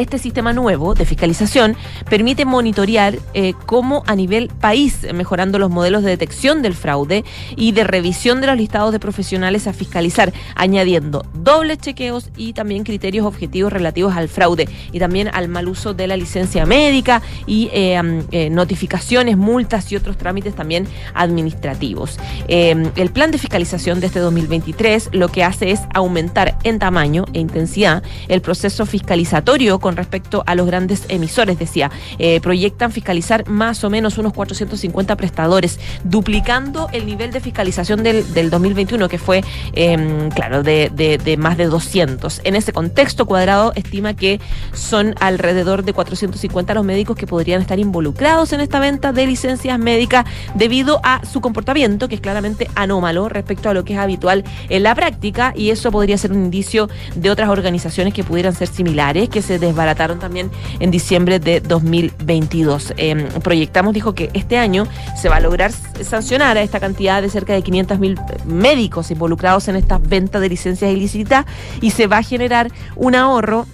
este 0.00 0.18
sistema 0.18 0.52
nuevo 0.52 0.94
de 0.94 1.04
fiscalización 1.04 1.76
permite 2.08 2.44
monitorear 2.44 3.18
eh, 3.34 3.52
cómo 3.66 4.02
a 4.06 4.14
nivel 4.14 4.48
país, 4.48 5.06
mejorando 5.14 5.58
los 5.58 5.70
modelos 5.70 6.02
de 6.02 6.10
detección 6.10 6.62
del 6.62 6.74
fraude 6.74 7.24
y 7.56 7.72
de 7.72 7.84
revisión 7.84 8.40
de 8.40 8.46
los 8.46 8.56
listados 8.56 8.92
de 8.92 8.98
profesionales 8.98 9.66
a 9.66 9.72
fiscalizar, 9.72 10.32
añadiendo 10.54 11.24
dobles 11.34 11.78
chequeos 11.78 12.30
y 12.36 12.52
también 12.52 12.84
criterios 12.84 13.26
objetivos 13.26 13.72
relativos 13.72 14.16
al 14.16 14.28
fraude 14.28 14.68
y 14.92 14.98
también 14.98 15.28
al 15.32 15.48
mal 15.48 15.68
uso 15.68 15.94
de 15.94 16.06
la 16.06 16.16
licencia 16.16 16.66
médica 16.66 17.22
y 17.46 17.70
eh, 17.72 18.00
eh, 18.30 18.50
notificaciones, 18.50 19.36
multas 19.36 19.90
y 19.92 19.96
otros 19.96 20.16
trámites 20.16 20.54
también 20.54 20.86
administrativos. 21.14 22.18
el 22.48 23.10
plan 23.10 23.30
de 23.30 23.38
fiscalización 23.38 24.00
de 24.00 24.06
este 24.06 24.20
2023 24.20 25.10
lo 25.12 25.28
que 25.28 25.44
hace 25.44 25.70
es 25.70 25.80
aumentar 25.94 26.56
en 26.64 26.78
tamaño 26.78 27.24
e 27.32 27.40
intensidad 27.40 28.02
el 28.28 28.40
proceso 28.40 28.86
fiscalizatorio 28.86 29.78
respecto 29.96 30.42
a 30.46 30.54
los 30.54 30.66
grandes 30.66 31.04
emisores, 31.08 31.58
decía. 31.58 31.90
Eh, 32.18 32.40
proyectan 32.40 32.92
fiscalizar 32.92 33.48
más 33.48 33.84
o 33.84 33.90
menos 33.90 34.18
unos 34.18 34.32
450 34.32 35.16
prestadores, 35.16 35.78
duplicando 36.04 36.88
el 36.92 37.06
nivel 37.06 37.32
de 37.32 37.40
fiscalización 37.40 38.02
del, 38.02 38.32
del 38.32 38.50
2021, 38.50 39.08
que 39.08 39.18
fue, 39.18 39.42
em, 39.74 40.30
claro, 40.30 40.62
de, 40.62 40.90
de, 40.90 41.36
más 41.36 41.56
de 41.56 41.66
200. 41.66 42.40
En 42.44 42.56
ese 42.56 42.72
contexto, 42.72 43.26
Cuadrado 43.26 43.72
estima 43.74 44.14
que 44.14 44.40
son 44.72 45.14
alrededor 45.20 45.84
de 45.84 45.92
450 45.92 46.74
los 46.74 46.84
médicos 46.84 47.16
que 47.16 47.26
podrían 47.26 47.60
estar 47.60 47.78
involucrados 47.78 48.52
en 48.52 48.60
esta 48.60 48.80
venta 48.80 49.12
de 49.12 49.26
licencias 49.26 49.78
médicas 49.78 50.24
debido 50.54 51.00
a 51.02 51.24
su 51.24 51.40
comportamiento, 51.40 52.08
que 52.08 52.16
es 52.16 52.20
claramente 52.20 52.68
anómalo 52.74 53.28
respecto 53.28 53.68
a 53.68 53.74
lo 53.74 53.84
que 53.84 53.94
es 53.94 53.98
habitual 53.98 54.44
en 54.68 54.82
la 54.82 54.94
práctica, 54.94 55.52
y 55.56 55.70
eso 55.70 55.90
podría 55.90 56.18
ser 56.18 56.32
un 56.32 56.44
indicio 56.44 56.88
de 57.14 57.30
otras 57.30 57.48
organizaciones 57.48 58.14
que 58.14 58.24
pudieran 58.24 58.54
ser 58.54 58.68
similares, 58.68 59.28
que 59.28 59.42
se 59.42 59.58
desbarataron 59.70 60.18
también 60.18 60.50
en 60.80 60.90
diciembre 60.90 61.38
de 61.38 61.60
2022. 61.60 62.94
Em, 62.96 63.28
proyectamos, 63.40 63.94
dijo 63.94 64.14
que 64.14 64.30
este 64.34 64.58
año 64.58 64.86
se 65.16 65.28
va 65.28 65.36
a 65.36 65.40
lograr 65.40 65.72
sancionar 66.02 66.56
a 66.56 66.62
esta 66.62 66.80
cantidad 66.80 67.22
de 67.22 67.30
cerca 67.30 67.52
de 67.52 67.62
500 67.62 67.98
mil 67.98 68.18
médicos 68.46 69.10
involucrados 69.10 69.68
en 69.68 69.76
esta 69.76 69.98
venta 69.98 70.40
de 70.40 70.48
licencias 70.48 70.90
ilícitas 70.90 71.46
y 71.80 71.90
se 71.90 72.06
va 72.06 72.18
a 72.18 72.22
generar 72.22 72.70
un 72.96 73.14
ahorro 73.14 73.66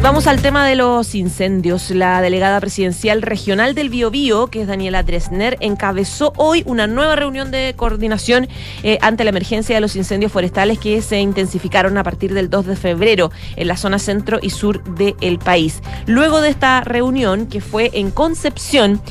Vamos 0.01 0.29
al 0.29 0.41
tema 0.41 0.65
de 0.65 0.77
los 0.77 1.17
incendios. 1.17 1.91
La 1.91 2.23
delegada 2.23 2.61
presidencial 2.61 3.21
regional 3.21 3.75
del 3.75 3.91
Biobío, 3.91 4.47
que 4.47 4.63
es 4.63 4.69
Daniela 4.69 5.03
Dresner, 5.03 5.57
encabezó 5.61 6.33
hoy 6.37 6.63
una 6.67 6.87
nueva 6.87 7.17
reunión 7.17 7.51
de 7.51 7.75
coordinación 7.77 8.49
eh, 8.85 8.99
ante 9.03 9.25
la 9.25 9.31
emergencia 9.31 9.75
de 9.75 9.81
los 9.81 9.97
incendios 9.97 10.31
forestales 10.31 10.79
que 10.79 11.03
se 11.03 11.19
intensificaron 11.19 11.99
a 11.99 12.05
partir 12.05 12.33
del 12.33 12.49
2 12.49 12.67
de 12.67 12.77
febrero 12.77 13.33
en 13.57 13.67
la 13.67 13.77
zona 13.77 13.99
centro 13.99 14.39
y 14.41 14.51
sur 14.51 14.85
del 14.85 15.41
país. 15.41 15.83
Luego 16.07 16.41
de 16.41 16.51
esta 16.51 16.81
reunión, 16.83 17.47
que 17.47 17.61
fue 17.61 17.91
en 17.93 18.13
Concepción, 18.13 19.03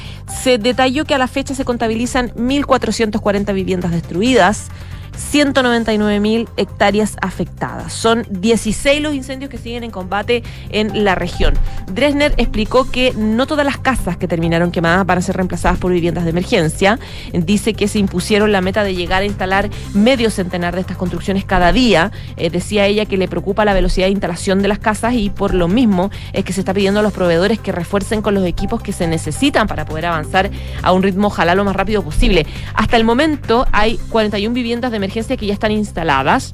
se 0.41 0.57
detalló 0.57 1.03
que 1.03 1.15
a 1.15 1.17
la 1.17 1.27
fecha 1.27 1.53
se 1.53 1.65
contabilizan 1.65 2.31
1.440 2.35 3.53
viviendas 3.53 3.91
destruidas. 3.91 4.69
199 5.17 6.19
mil 6.19 6.47
hectáreas 6.57 7.17
afectadas. 7.21 7.91
Son 7.91 8.25
16 8.29 9.01
los 9.01 9.15
incendios 9.15 9.49
que 9.49 9.57
siguen 9.57 9.83
en 9.83 9.91
combate 9.91 10.43
en 10.69 11.03
la 11.03 11.15
región. 11.15 11.55
Dresner 11.91 12.33
explicó 12.37 12.89
que 12.89 13.13
no 13.13 13.47
todas 13.47 13.65
las 13.65 13.77
casas 13.77 14.17
que 14.17 14.27
terminaron 14.27 14.71
quemadas 14.71 15.05
van 15.05 15.17
a 15.17 15.21
ser 15.21 15.35
reemplazadas 15.35 15.79
por 15.79 15.91
viviendas 15.91 16.23
de 16.23 16.29
emergencia. 16.29 16.99
Dice 17.33 17.73
que 17.73 17.87
se 17.87 17.99
impusieron 17.99 18.51
la 18.51 18.61
meta 18.61 18.83
de 18.83 18.95
llegar 18.95 19.23
a 19.23 19.25
instalar 19.25 19.69
medio 19.93 20.29
centenar 20.29 20.75
de 20.75 20.81
estas 20.81 20.97
construcciones 20.97 21.45
cada 21.45 21.71
día. 21.71 22.11
Eh, 22.35 22.49
decía 22.49 22.85
ella 22.85 23.05
que 23.05 23.17
le 23.17 23.27
preocupa 23.27 23.65
la 23.65 23.73
velocidad 23.73 24.07
de 24.07 24.11
instalación 24.11 24.61
de 24.61 24.67
las 24.67 24.79
casas 24.79 25.13
y 25.15 25.29
por 25.29 25.53
lo 25.53 25.67
mismo 25.67 26.11
es 26.33 26.45
que 26.45 26.53
se 26.53 26.61
está 26.61 26.73
pidiendo 26.73 26.99
a 26.99 27.03
los 27.03 27.13
proveedores 27.13 27.59
que 27.59 27.71
refuercen 27.71 28.21
con 28.21 28.35
los 28.35 28.45
equipos 28.45 28.81
que 28.81 28.93
se 28.93 29.07
necesitan 29.07 29.67
para 29.67 29.85
poder 29.85 30.05
avanzar 30.05 30.51
a 30.83 30.91
un 30.91 31.01
ritmo 31.03 31.27
ojalá 31.27 31.55
lo 31.55 31.63
más 31.63 31.75
rápido 31.75 32.03
posible. 32.03 32.45
Hasta 32.75 32.97
el 32.97 33.03
momento 33.03 33.65
hay 33.71 33.97
41 34.09 34.53
viviendas 34.53 34.91
de 34.91 34.97
emergencia 34.97 35.06
que 35.37 35.45
ya 35.45 35.53
están 35.53 35.71
instaladas 35.71 36.51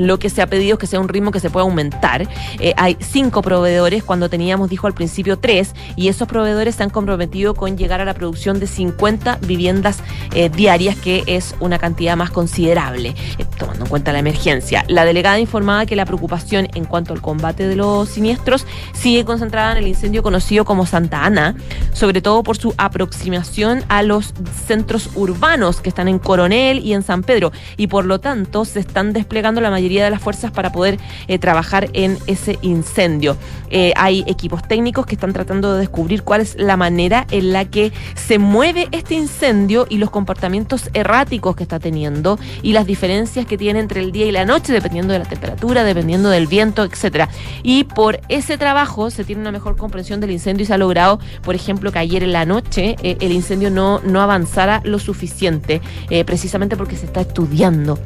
lo 0.00 0.18
que 0.18 0.30
se 0.30 0.40
ha 0.40 0.46
pedido 0.46 0.74
es 0.74 0.78
que 0.78 0.86
sea 0.86 0.98
un 0.98 1.08
ritmo 1.08 1.30
que 1.30 1.40
se 1.40 1.50
pueda 1.50 1.64
aumentar. 1.64 2.26
Eh, 2.58 2.72
hay 2.76 2.96
cinco 3.00 3.42
proveedores 3.42 4.02
cuando 4.02 4.30
teníamos, 4.30 4.70
dijo 4.70 4.86
al 4.86 4.94
principio, 4.94 5.38
tres, 5.38 5.74
y 5.94 6.08
esos 6.08 6.26
proveedores 6.26 6.76
se 6.76 6.82
han 6.82 6.90
comprometido 6.90 7.54
con 7.54 7.76
llegar 7.76 8.00
a 8.00 8.06
la 8.06 8.14
producción 8.14 8.58
de 8.60 8.66
50 8.66 9.38
viviendas 9.46 9.98
eh, 10.34 10.48
diarias, 10.48 10.96
que 10.96 11.22
es 11.26 11.54
una 11.60 11.78
cantidad 11.78 12.16
más 12.16 12.30
considerable, 12.30 13.14
eh, 13.38 13.44
tomando 13.58 13.84
en 13.84 13.90
cuenta 13.90 14.12
la 14.12 14.20
emergencia. 14.20 14.84
La 14.88 15.04
delegada 15.04 15.38
informaba 15.38 15.84
que 15.84 15.96
la 15.96 16.06
preocupación 16.06 16.68
en 16.74 16.86
cuanto 16.86 17.12
al 17.12 17.20
combate 17.20 17.68
de 17.68 17.76
los 17.76 18.08
siniestros 18.08 18.66
sigue 18.94 19.26
concentrada 19.26 19.72
en 19.72 19.78
el 19.78 19.88
incendio 19.88 20.22
conocido 20.22 20.64
como 20.64 20.86
Santa 20.86 21.26
Ana, 21.26 21.56
sobre 21.92 22.22
todo 22.22 22.42
por 22.42 22.56
su 22.56 22.74
aproximación 22.78 23.84
a 23.88 24.02
los 24.02 24.32
centros 24.66 25.10
urbanos 25.14 25.82
que 25.82 25.90
están 25.90 26.08
en 26.08 26.18
Coronel 26.18 26.78
y 26.78 26.94
en 26.94 27.02
San 27.02 27.22
Pedro, 27.22 27.52
y 27.76 27.88
por 27.88 28.06
lo 28.06 28.18
tanto 28.18 28.64
se 28.64 28.80
están 28.80 29.12
desplegando 29.12 29.60
la 29.60 29.70
mayoría 29.70 29.89
de 29.98 30.10
las 30.10 30.20
fuerzas 30.20 30.50
para 30.52 30.72
poder 30.72 30.98
eh, 31.28 31.38
trabajar 31.38 31.90
en 31.92 32.18
ese 32.26 32.58
incendio. 32.62 33.36
Eh, 33.70 33.92
hay 33.96 34.24
equipos 34.26 34.62
técnicos 34.66 35.06
que 35.06 35.14
están 35.14 35.32
tratando 35.32 35.74
de 35.74 35.80
descubrir 35.80 36.22
cuál 36.22 36.40
es 36.40 36.56
la 36.58 36.76
manera 36.76 37.26
en 37.30 37.52
la 37.52 37.64
que 37.64 37.92
se 38.14 38.38
mueve 38.38 38.88
este 38.92 39.14
incendio 39.14 39.86
y 39.88 39.98
los 39.98 40.10
comportamientos 40.10 40.90
erráticos 40.92 41.56
que 41.56 41.62
está 41.62 41.78
teniendo 41.78 42.38
y 42.62 42.72
las 42.72 42.86
diferencias 42.86 43.46
que 43.46 43.56
tiene 43.56 43.80
entre 43.80 44.00
el 44.00 44.12
día 44.12 44.26
y 44.26 44.32
la 44.32 44.44
noche, 44.44 44.72
dependiendo 44.72 45.12
de 45.12 45.20
la 45.20 45.24
temperatura, 45.24 45.84
dependiendo 45.84 46.30
del 46.30 46.46
viento, 46.46 46.84
etcétera. 46.84 47.28
Y 47.62 47.84
por 47.84 48.20
ese 48.28 48.58
trabajo 48.58 49.10
se 49.10 49.24
tiene 49.24 49.40
una 49.40 49.52
mejor 49.52 49.76
comprensión 49.76 50.20
del 50.20 50.30
incendio 50.30 50.64
y 50.64 50.66
se 50.66 50.74
ha 50.74 50.78
logrado, 50.78 51.20
por 51.42 51.54
ejemplo, 51.54 51.92
que 51.92 51.98
ayer 51.98 52.22
en 52.22 52.32
la 52.32 52.44
noche 52.44 52.96
eh, 53.02 53.16
el 53.20 53.32
incendio 53.32 53.70
no, 53.70 54.00
no 54.00 54.20
avanzara 54.20 54.80
lo 54.84 54.98
suficiente, 54.98 55.80
precisamente 56.26 56.76
porque 56.76 56.96
se 56.96 57.06
está 57.06 57.20
estudiando 57.20 57.98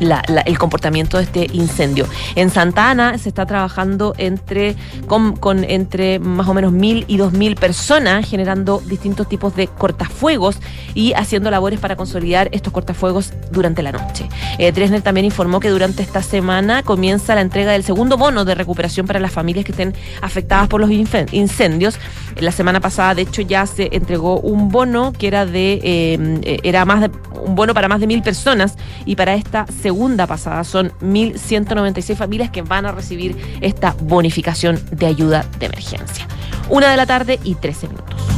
el 0.00 0.58
comportamiento 0.58 1.18
de 1.18 1.24
este 1.24 1.46
incendio. 1.52 2.06
En 2.34 2.50
Santa 2.50 2.90
Ana 2.90 3.18
se 3.18 3.28
está 3.28 3.46
trabajando 3.46 4.14
entre, 4.18 4.76
con, 5.06 5.64
entre 5.64 6.18
más 6.18 6.48
o 6.48 6.54
menos 6.54 6.72
mil 6.72 7.04
y 7.08 7.16
dos 7.16 7.32
mil 7.32 7.56
personas, 7.56 8.28
generando 8.28 8.82
distintos 8.86 9.28
tipos 9.28 9.54
de 9.56 9.68
cortafuegos 9.68 10.58
y 10.94 11.12
haciendo 11.14 11.50
labores 11.50 11.80
para 11.80 11.96
consolidar 11.96 12.48
estos 12.52 12.72
cortafuegos 12.72 13.32
durante 13.50 13.82
la 13.82 13.92
noche. 13.92 14.28
Eh, 14.58 14.72
Dresner 14.72 15.02
también 15.02 15.24
informó 15.24 15.60
que 15.60 15.70
durante 15.70 16.02
esta 16.02 16.22
semana 16.22 16.82
comienza 16.82 17.34
la 17.34 17.40
entrega 17.40 17.72
del 17.72 17.84
segundo 17.84 18.16
bono 18.16 18.44
de 18.44 18.54
recuperación 18.54 19.06
para 19.06 19.20
las 19.20 19.32
familias 19.32 19.64
que 19.64 19.72
estén 19.72 19.94
afectadas 20.20 20.68
por 20.68 20.80
los 20.80 20.90
incendios. 20.90 21.98
La 22.38 22.52
semana 22.52 22.80
pasada, 22.80 23.14
de 23.14 23.22
hecho, 23.22 23.42
ya 23.42 23.66
se 23.66 23.88
entregó 23.92 24.40
un 24.40 24.68
bono 24.68 25.12
que 25.12 25.26
era 25.26 25.46
de 25.46 25.80
eh, 25.82 26.60
era 26.62 26.84
más 26.84 27.00
de, 27.00 27.10
un 27.44 27.54
bono 27.54 27.74
para 27.74 27.88
más 27.88 28.00
de 28.00 28.06
mil 28.06 28.22
personas 28.22 28.76
y 29.04 29.16
para 29.16 29.34
esta 29.34 29.66
segunda 29.82 30.26
pasada 30.26 30.64
son 30.64 30.92
1.196 31.00 32.16
familias 32.16 32.50
que 32.50 32.62
van 32.62 32.86
a 32.86 32.92
recibir 32.92 33.36
esta 33.60 33.94
bonificación 34.00 34.80
de 34.92 35.06
ayuda 35.06 35.44
de 35.58 35.66
emergencia. 35.66 36.26
Una 36.70 36.90
de 36.90 36.96
la 36.96 37.06
tarde 37.06 37.40
y 37.42 37.56
13 37.56 37.88
minutos. 37.88 38.31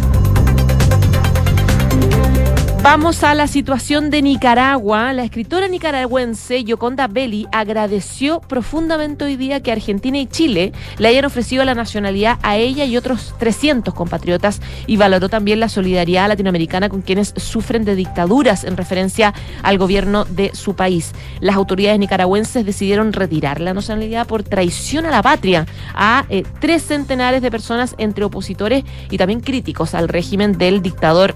Vamos 2.84 3.24
a 3.24 3.32
la 3.34 3.46
situación 3.46 4.10
de 4.10 4.20
Nicaragua. 4.20 5.14
La 5.14 5.24
escritora 5.24 5.68
nicaragüense 5.68 6.64
Yoconda 6.64 7.06
Belli 7.06 7.46
agradeció 7.50 8.42
profundamente 8.42 9.24
hoy 9.24 9.36
día 9.36 9.62
que 9.62 9.72
Argentina 9.72 10.18
y 10.18 10.26
Chile 10.26 10.72
le 10.98 11.08
hayan 11.08 11.24
ofrecido 11.24 11.64
la 11.64 11.74
nacionalidad 11.74 12.38
a 12.42 12.58
ella 12.58 12.84
y 12.84 12.98
otros 12.98 13.34
300 13.38 13.94
compatriotas 13.94 14.60
y 14.86 14.98
valoró 14.98 15.30
también 15.30 15.60
la 15.60 15.70
solidaridad 15.70 16.28
latinoamericana 16.28 16.90
con 16.90 17.00
quienes 17.00 17.32
sufren 17.38 17.86
de 17.86 17.94
dictaduras 17.94 18.64
en 18.64 18.76
referencia 18.76 19.32
al 19.62 19.78
gobierno 19.78 20.26
de 20.26 20.50
su 20.54 20.76
país. 20.76 21.12
Las 21.40 21.56
autoridades 21.56 21.98
nicaragüenses 21.98 22.66
decidieron 22.66 23.14
retirar 23.14 23.62
la 23.62 23.72
nacionalidad 23.72 24.26
por 24.26 24.42
traición 24.42 25.06
a 25.06 25.10
la 25.10 25.22
patria 25.22 25.64
a 25.94 26.26
eh, 26.28 26.42
tres 26.60 26.82
centenares 26.82 27.40
de 27.40 27.50
personas 27.50 27.94
entre 27.96 28.24
opositores 28.24 28.84
y 29.10 29.16
también 29.16 29.40
críticos 29.40 29.94
al 29.94 30.06
régimen 30.06 30.58
del 30.58 30.82
dictador 30.82 31.34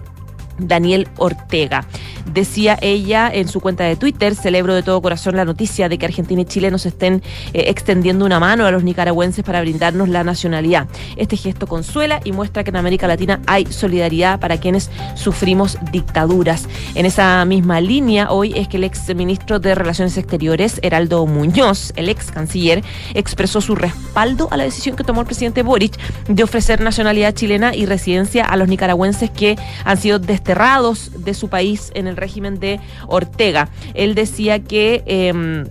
Daniel 0.59 1.09
Ortega. 1.17 1.87
Decía 2.33 2.79
ella 2.83 3.31
en 3.33 3.49
su 3.49 3.61
cuenta 3.61 3.85
de 3.85 3.97
Twitter, 3.97 4.35
celebro 4.35 4.75
de 4.75 4.83
todo 4.83 5.01
corazón 5.01 5.37
la 5.37 5.45
noticia 5.45 5.89
de 5.89 5.97
que 5.99 6.07
Argentina 6.07 6.43
y 6.43 6.45
Chile 6.45 6.71
nos 6.71 6.85
estén 6.85 7.23
eh, 7.53 7.65
extendiendo 7.69 8.27
una 8.27 8.39
mano 8.39 8.67
a 8.67 8.71
los 8.71 8.85
nicaragüenses 8.85 9.45
para 9.45 9.61
brindarnos 9.61 10.09
la 10.09 10.25
nacionalidad. 10.25 10.89
Este 11.17 11.37
gesto 11.37 11.67
consuela 11.67 12.21
y 12.25 12.33
muestra 12.33 12.65
que 12.65 12.71
en 12.71 12.77
América 12.77 13.07
Latina 13.07 13.41
hay 13.47 13.67
solidaridad 13.67 14.41
para 14.41 14.59
quienes 14.59 14.91
sufrimos 15.15 15.79
dictaduras. 15.91 16.69
En 16.95 17.07
esa 17.07 17.45
misma 17.45 17.81
línea, 17.81 18.31
hoy 18.31 18.53
es 18.57 18.69
que 18.69 18.77
el 18.77 18.85
ex 18.85 19.15
ministro 19.15 19.59
de 19.59 19.75
Relaciones 19.75 20.17
Exteriores, 20.19 20.81
Heraldo 20.83 21.25
Muñoz, 21.27 21.93
el 21.97 22.09
ex 22.09 22.31
canciller, 22.31 22.85
expresó 23.15 23.61
su 23.61 23.75
respaldo 23.75 24.49
a 24.51 24.57
la 24.57 24.65
decisión 24.65 24.97
que 24.97 25.05
tomó 25.05 25.23
el 25.23 25.27
presidente 25.27 25.63
Boric 25.63 25.99
de 26.29 26.43
ofrecer 26.43 26.81
nacionalidad 26.81 27.35
chilena 27.35 27.75
y 27.75 27.87
residencia 27.87 28.45
a 28.45 28.57
los 28.57 28.69
nicaragüenses 28.69 29.31
que 29.31 29.57
han 29.85 29.97
sido 29.97 30.19
desterrados 30.49 31.11
de 31.25 31.35
su 31.35 31.49
país 31.49 31.91
en 31.95 32.07
el 32.07 32.17
régimen 32.17 32.59
de 32.59 32.81
Ortega. 33.07 33.69
Él 33.95 34.15
decía 34.15 34.61
que... 34.61 35.03
Eh, 35.07 35.65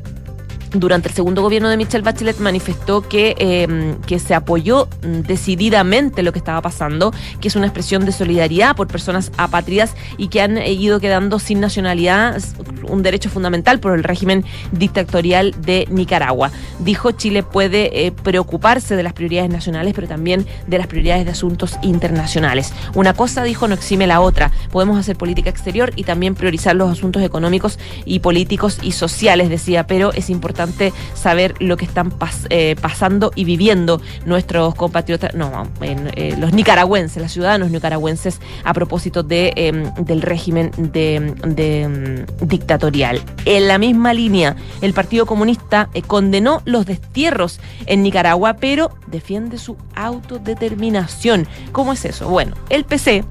durante 0.79 1.09
el 1.09 1.15
segundo 1.15 1.41
gobierno 1.41 1.69
de 1.69 1.77
Michelle 1.77 2.03
Bachelet 2.03 2.39
manifestó 2.39 3.01
que, 3.01 3.35
em, 3.37 3.95
que 4.01 4.19
se 4.19 4.33
apoyó 4.33 4.87
decididamente 5.01 6.23
lo 6.23 6.31
que 6.31 6.39
estaba 6.39 6.61
pasando, 6.61 7.13
que 7.39 7.47
es 7.47 7.55
una 7.55 7.67
expresión 7.67 8.05
de 8.05 8.11
solidaridad 8.11 8.75
por 8.75 8.87
personas 8.87 9.31
apátridas 9.37 9.95
y 10.17 10.27
que 10.27 10.41
han 10.41 10.57
ido 10.57 10.99
quedando 10.99 11.39
sin 11.39 11.59
nacionalidad, 11.59 12.41
un 12.87 13.03
derecho 13.03 13.29
fundamental 13.29 13.79
por 13.79 13.93
el 13.93 14.03
régimen 14.03 14.45
dictatorial 14.71 15.53
de 15.61 15.87
Nicaragua. 15.89 16.51
Dijo 16.79 17.11
Chile 17.11 17.43
puede 17.43 18.05
eh, 18.05 18.11
preocuparse 18.11 18.95
de 18.95 19.03
las 19.03 19.13
prioridades 19.13 19.49
nacionales, 19.49 19.93
pero 19.93 20.07
también 20.07 20.45
de 20.67 20.77
las 20.77 20.87
prioridades 20.87 21.25
de 21.25 21.31
asuntos 21.31 21.77
internacionales. 21.81 22.73
Una 22.95 23.13
cosa, 23.13 23.43
dijo, 23.43 23.67
no 23.67 23.73
exime 23.73 24.07
la 24.07 24.21
otra. 24.21 24.51
Podemos 24.71 24.97
hacer 24.97 25.17
política 25.17 25.49
exterior 25.49 25.91
y 25.95 26.03
también 26.03 26.35
priorizar 26.35 26.75
los 26.75 26.91
asuntos 26.91 27.23
económicos 27.23 27.79
y 28.05 28.19
políticos 28.19 28.79
y 28.81 28.91
sociales, 28.91 29.49
decía, 29.49 29.87
pero 29.87 30.13
es 30.13 30.29
importante 30.29 30.66
saber 31.13 31.55
lo 31.59 31.77
que 31.77 31.85
están 31.85 32.13
eh, 32.49 32.75
pasando 32.81 33.31
y 33.35 33.43
viviendo 33.43 34.01
nuestros 34.25 34.75
compatriotas, 34.75 35.33
no, 35.33 35.67
eh, 35.81 36.35
los 36.37 36.53
nicaragüenses, 36.53 37.21
los 37.21 37.31
ciudadanos 37.31 37.71
nicaragüenses 37.71 38.39
a 38.63 38.73
propósito 38.73 39.25
em, 39.29 39.93
del 39.95 40.21
régimen 40.21 40.71
de, 40.77 41.15
em, 41.15 42.25
dictatorial. 42.41 43.21
En 43.45 43.67
la 43.67 43.77
misma 43.77 44.13
línea, 44.13 44.55
el 44.81 44.93
Partido 44.93 45.25
Comunista 45.25 45.89
eh, 45.93 46.01
condenó 46.01 46.61
los 46.65 46.85
destierros 46.85 47.59
en 47.85 48.03
Nicaragua, 48.03 48.55
pero 48.55 48.91
defiende 49.07 49.57
su 49.57 49.77
autodeterminación. 49.95 51.47
¿Cómo 51.71 51.93
es 51.93 52.05
eso? 52.05 52.29
Bueno, 52.29 52.55
el 52.69 52.85
PC 52.85 53.23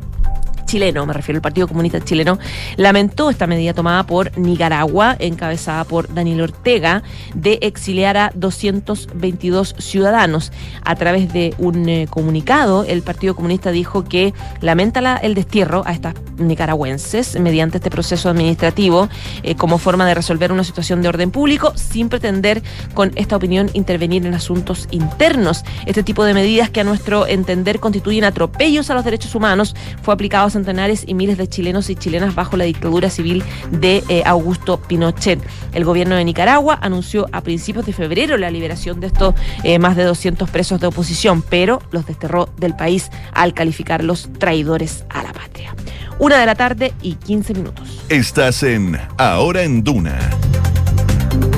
chileno, 0.67 1.07
me 1.07 1.13
refiero 1.13 1.39
al 1.39 1.43
Partido 1.43 1.69
Comunista 1.69 2.01
Chileno, 2.01 2.39
lamentó 2.77 3.31
esta 3.31 3.47
medida 3.47 3.73
tomada 3.73 4.05
por 4.05 4.37
Nicaragua, 4.37 5.17
encabezada 5.19 5.85
por 5.85 6.13
Daniel 6.13 6.43
Ortega, 6.43 7.03
de 7.35 7.59
exiliar 7.63 8.17
a 8.17 8.33
222 8.35 9.77
ciudadanos. 9.79 10.53
A 10.85 10.97
través 10.97 11.33
de 11.33 11.55
un 11.59 11.89
eh, 11.89 12.07
comunicado, 12.11 12.85
el 12.85 13.03
Partido 13.03 13.35
Comunista 13.35 13.71
dijo 13.71 14.05
que 14.05 14.35
lamenta 14.61 14.97
el 15.17 15.35
destierro 15.35 15.83
a 15.85 15.93
estas 15.93 16.15
nicaragüenses 16.39 17.39
mediante 17.39 17.79
este 17.79 17.91
proceso 17.91 18.31
administrativo 18.31 19.09
eh, 19.43 19.57
como 19.57 19.79
forma 19.79 20.07
de 20.07 20.15
resolver 20.15 20.53
una 20.53 20.65
situación 20.65 21.03
de 21.03 21.09
orden 21.09 21.31
público 21.31 21.73
sin 21.77 22.09
pretender 22.09 22.63
con 22.95 23.13
esta 23.17 23.37
opinión 23.37 23.69
intervenir 23.75 24.27
en 24.27 24.35
asuntos 24.35 24.89
internos. 24.91 25.65
Este 25.85 26.03
tipo 26.03 26.25
de 26.25 26.35
medidas 26.35 26.71
que 26.71 26.81
a 26.81 26.85
nuestro 26.85 27.27
entender 27.27 27.79
constituyen 27.79 28.25
atropellos 28.25 28.91
a 28.91 28.95
los 28.95 29.05
derechos 29.05 29.35
humanos 29.35 29.75
fue 30.03 30.15
aplicado 30.15 30.47
a 30.47 30.51
centenares 30.57 31.05
y 31.07 31.15
miles 31.15 31.37
de 31.37 31.49
chilenos 31.49 31.91
y 31.91 31.97
chilenas 31.97 32.35
bajo 32.35 32.57
la 32.57 32.65
dictadura 32.65 33.11
civil 33.11 33.45
de 33.71 34.03
eh, 34.09 34.23
Augusto 34.25 34.81
Pinochet. 34.81 35.39
El 35.73 35.85
gobierno 35.85 36.17
de 36.17 36.25
Nicaragua 36.25 36.79
anunció 36.81 37.27
a 37.33 37.43
principios 37.43 37.85
de 37.85 37.93
febrero 37.93 38.37
la 38.39 38.51
liberación 38.51 39.01
de 39.01 39.09
estos 39.09 39.35
eh, 39.65 39.79
más 39.79 39.97
de 39.97 40.05
200 40.05 40.49
presos 40.49 40.81
de 40.81 40.87
oposición, 40.87 41.43
pero 41.43 41.83
los 41.91 42.07
desterró 42.07 42.49
del 42.57 42.75
país 42.75 43.11
al 43.33 43.53
calificarlos 43.53 44.31
traidores 44.39 45.05
a 45.11 45.23
la 45.23 45.33
patria. 45.33 45.75
Una 46.19 46.39
de 46.39 46.47
la 46.47 46.55
tarde 46.55 46.95
y 47.03 47.15
15 47.15 47.55
minutos. 47.55 48.05
Estás 48.09 48.63
en 48.63 48.99
Ahora 49.19 49.63
en 49.63 49.85
Duna. 49.85 50.19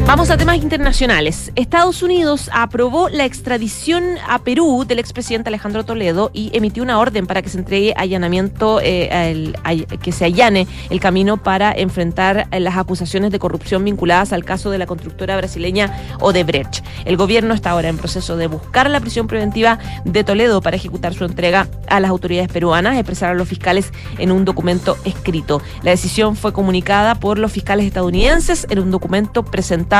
Vamos 0.08 0.30
a 0.30 0.38
temas 0.38 0.56
internacionales. 0.56 1.52
Estados 1.54 2.02
Unidos 2.02 2.48
aprobó 2.54 3.10
la 3.10 3.26
extradición 3.26 4.02
a 4.26 4.38
Perú 4.38 4.86
del 4.88 5.00
expresidente 5.00 5.50
Alejandro 5.50 5.84
Toledo 5.84 6.30
y 6.32 6.50
emitió 6.56 6.82
una 6.82 6.98
orden 6.98 7.26
para 7.26 7.42
que 7.42 7.50
se 7.50 7.58
entregue 7.58 7.92
allanamiento, 7.94 8.80
eh, 8.82 9.52
que 10.00 10.12
se 10.12 10.24
allane 10.24 10.66
el 10.88 10.98
camino 10.98 11.36
para 11.36 11.72
enfrentar 11.72 12.48
las 12.58 12.78
acusaciones 12.78 13.32
de 13.32 13.38
corrupción 13.38 13.84
vinculadas 13.84 14.32
al 14.32 14.46
caso 14.46 14.70
de 14.70 14.78
la 14.78 14.86
constructora 14.86 15.36
brasileña 15.36 15.94
Odebrecht. 16.20 16.82
El 17.04 17.18
gobierno 17.18 17.52
está 17.52 17.72
ahora 17.72 17.90
en 17.90 17.98
proceso 17.98 18.38
de 18.38 18.46
buscar 18.46 18.88
la 18.88 19.00
prisión 19.00 19.26
preventiva 19.26 19.78
de 20.06 20.24
Toledo 20.24 20.62
para 20.62 20.76
ejecutar 20.76 21.12
su 21.12 21.26
entrega 21.26 21.68
a 21.86 22.00
las 22.00 22.10
autoridades 22.10 22.50
peruanas, 22.50 22.94
expresaron 22.94 23.36
los 23.36 23.46
fiscales 23.46 23.92
en 24.16 24.32
un 24.32 24.46
documento 24.46 24.96
escrito. 25.04 25.60
La 25.82 25.90
decisión 25.90 26.34
fue 26.34 26.54
comunicada 26.54 27.16
por 27.16 27.38
los 27.38 27.52
fiscales 27.52 27.84
estadounidenses 27.84 28.66
en 28.70 28.78
un 28.78 28.90
documento 28.90 29.44
presentado 29.44 29.97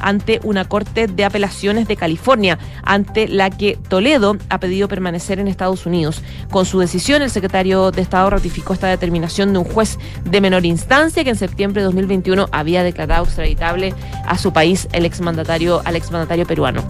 ante 0.00 0.40
una 0.44 0.66
corte 0.66 1.06
de 1.06 1.24
apelaciones 1.24 1.88
de 1.88 1.96
California, 1.96 2.58
ante 2.82 3.28
la 3.28 3.50
que 3.50 3.78
Toledo 3.88 4.36
ha 4.48 4.60
pedido 4.60 4.88
permanecer 4.88 5.38
en 5.38 5.48
Estados 5.48 5.86
Unidos. 5.86 6.22
Con 6.50 6.64
su 6.64 6.78
decisión, 6.78 7.22
el 7.22 7.30
secretario 7.30 7.90
de 7.90 8.02
Estado 8.02 8.30
ratificó 8.30 8.74
esta 8.74 8.88
determinación 8.88 9.52
de 9.52 9.58
un 9.58 9.64
juez 9.64 9.98
de 10.24 10.40
menor 10.40 10.64
instancia 10.64 11.24
que 11.24 11.30
en 11.30 11.36
septiembre 11.36 11.80
de 11.80 11.86
2021 11.86 12.48
había 12.52 12.82
declarado 12.82 13.24
extraditable 13.24 13.94
a 14.26 14.38
su 14.38 14.52
país 14.52 14.88
el 14.92 15.04
exmandatario, 15.04 15.82
al 15.84 15.96
exmandatario 15.96 16.46
peruano. 16.46 16.82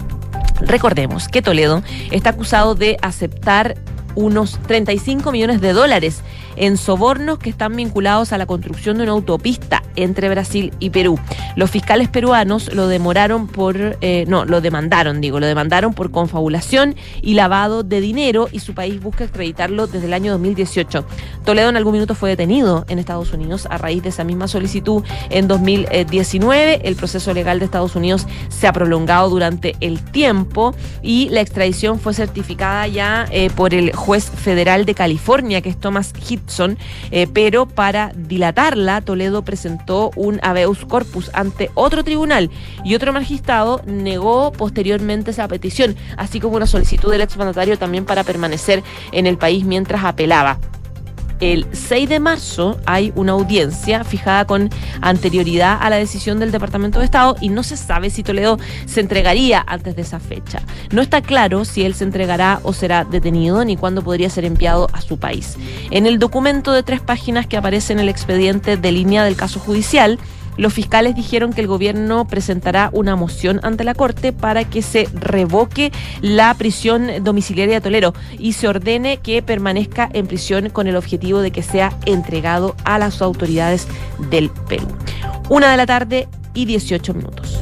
Recordemos 0.61 1.27
que 1.27 1.41
Toledo 1.41 1.81
está 2.11 2.31
acusado 2.31 2.75
de 2.75 2.97
aceptar 3.01 3.75
unos 4.15 4.59
35 4.67 5.31
millones 5.31 5.61
de 5.61 5.73
dólares 5.73 6.21
en 6.55 6.77
sobornos 6.77 7.39
que 7.39 7.49
están 7.49 7.75
vinculados 7.75 8.33
a 8.33 8.37
la 8.37 8.45
construcción 8.45 8.97
de 8.97 9.03
una 9.03 9.13
autopista 9.13 9.83
entre 9.95 10.29
Brasil 10.29 10.73
y 10.79 10.89
Perú. 10.89 11.19
Los 11.55 11.71
fiscales 11.71 12.09
peruanos 12.09 12.73
lo 12.73 12.87
demoraron 12.87 13.47
por, 13.47 13.97
eh, 14.01 14.25
no, 14.27 14.45
lo 14.45 14.61
demandaron, 14.61 15.21
digo, 15.21 15.39
lo 15.39 15.47
demandaron 15.47 15.93
por 15.93 16.11
confabulación 16.11 16.95
y 17.21 17.33
lavado 17.33 17.83
de 17.83 18.01
dinero 18.01 18.47
y 18.51 18.59
su 18.59 18.73
país 18.73 19.01
busca 19.01 19.25
acreditarlo 19.25 19.87
desde 19.87 20.07
el 20.07 20.13
año 20.13 20.31
2018. 20.33 21.05
Toledo 21.45 21.69
en 21.69 21.77
algún 21.77 21.93
minuto 21.93 22.15
fue 22.15 22.29
detenido 22.29 22.85
en 22.87 22.99
Estados 22.99 23.33
Unidos 23.33 23.67
a 23.69 23.77
raíz 23.77 24.03
de 24.03 24.09
esa 24.09 24.23
misma 24.23 24.47
solicitud 24.47 25.03
en 25.29 25.47
2019. 25.47 26.81
El 26.83 26.95
proceso 26.95 27.33
legal 27.33 27.59
de 27.59 27.65
Estados 27.65 27.95
Unidos 27.95 28.27
se 28.49 28.67
ha 28.67 28.73
prolongado 28.73 29.29
durante 29.29 29.75
el 29.81 29.99
tiempo 29.99 30.73
y 31.01 31.29
la 31.29 31.41
extradición 31.41 31.99
fue 31.99 32.13
certificada 32.13 32.87
ya 32.87 33.25
eh, 33.31 33.49
por 33.49 33.73
el 33.73 33.91
juez 34.01 34.31
federal 34.31 34.85
de 34.85 34.95
California, 34.95 35.61
que 35.61 35.69
es 35.69 35.79
Thomas 35.79 36.11
Hitson, 36.27 36.77
eh, 37.11 37.27
pero 37.31 37.67
para 37.67 38.11
dilatarla, 38.15 39.01
Toledo 39.01 39.43
presentó 39.43 40.09
un 40.15 40.39
habeus 40.41 40.85
corpus 40.85 41.29
ante 41.33 41.69
otro 41.75 42.03
tribunal 42.03 42.49
y 42.83 42.95
otro 42.95 43.13
magistrado 43.13 43.81
negó 43.85 44.51
posteriormente 44.51 45.31
esa 45.31 45.47
petición, 45.47 45.95
así 46.17 46.39
como 46.39 46.55
una 46.55 46.65
solicitud 46.65 47.11
del 47.11 47.21
exmandatario 47.21 47.77
también 47.77 48.05
para 48.05 48.23
permanecer 48.23 48.83
en 49.11 49.27
el 49.27 49.37
país 49.37 49.65
mientras 49.65 50.03
apelaba 50.03 50.57
el 51.41 51.67
6 51.73 52.07
de 52.07 52.19
marzo 52.19 52.79
hay 52.85 53.11
una 53.15 53.33
audiencia 53.33 54.03
fijada 54.03 54.45
con 54.45 54.69
anterioridad 55.01 55.77
a 55.81 55.89
la 55.89 55.97
decisión 55.97 56.39
del 56.39 56.51
Departamento 56.51 56.99
de 56.99 57.05
Estado 57.05 57.35
y 57.41 57.49
no 57.49 57.63
se 57.63 57.75
sabe 57.75 58.09
si 58.09 58.23
Toledo 58.23 58.57
se 58.85 59.01
entregaría 59.01 59.63
antes 59.67 59.95
de 59.95 60.03
esa 60.03 60.19
fecha. 60.19 60.61
No 60.91 61.01
está 61.01 61.21
claro 61.21 61.65
si 61.65 61.83
él 61.83 61.95
se 61.95 62.03
entregará 62.03 62.59
o 62.63 62.73
será 62.73 63.03
detenido 63.03 63.65
ni 63.65 63.75
cuándo 63.75 64.03
podría 64.03 64.29
ser 64.29 64.45
enviado 64.45 64.87
a 64.93 65.01
su 65.01 65.17
país. 65.17 65.57
En 65.89 66.05
el 66.05 66.19
documento 66.19 66.71
de 66.71 66.83
tres 66.83 67.01
páginas 67.01 67.47
que 67.47 67.57
aparece 67.57 67.91
en 67.91 67.99
el 67.99 68.09
expediente 68.09 68.77
de 68.77 68.91
línea 68.91 69.23
del 69.23 69.35
caso 69.35 69.59
judicial, 69.59 70.19
los 70.57 70.73
fiscales 70.73 71.15
dijeron 71.15 71.53
que 71.53 71.61
el 71.61 71.67
gobierno 71.67 72.25
presentará 72.25 72.89
una 72.93 73.15
moción 73.15 73.59
ante 73.63 73.83
la 73.83 73.93
Corte 73.93 74.33
para 74.33 74.63
que 74.63 74.81
se 74.81 75.07
revoque 75.13 75.91
la 76.21 76.53
prisión 76.53 77.23
domiciliaria 77.23 77.75
de 77.75 77.81
Tolero 77.81 78.13
y 78.37 78.53
se 78.53 78.67
ordene 78.67 79.17
que 79.17 79.41
permanezca 79.41 80.09
en 80.13 80.27
prisión 80.27 80.69
con 80.69 80.87
el 80.87 80.95
objetivo 80.95 81.39
de 81.39 81.51
que 81.51 81.63
sea 81.63 81.95
entregado 82.05 82.75
a 82.83 82.97
las 82.99 83.21
autoridades 83.21 83.87
del 84.29 84.49
Perú. 84.67 84.87
Una 85.49 85.71
de 85.71 85.77
la 85.77 85.85
tarde 85.85 86.27
y 86.53 86.65
18 86.65 87.13
minutos. 87.13 87.61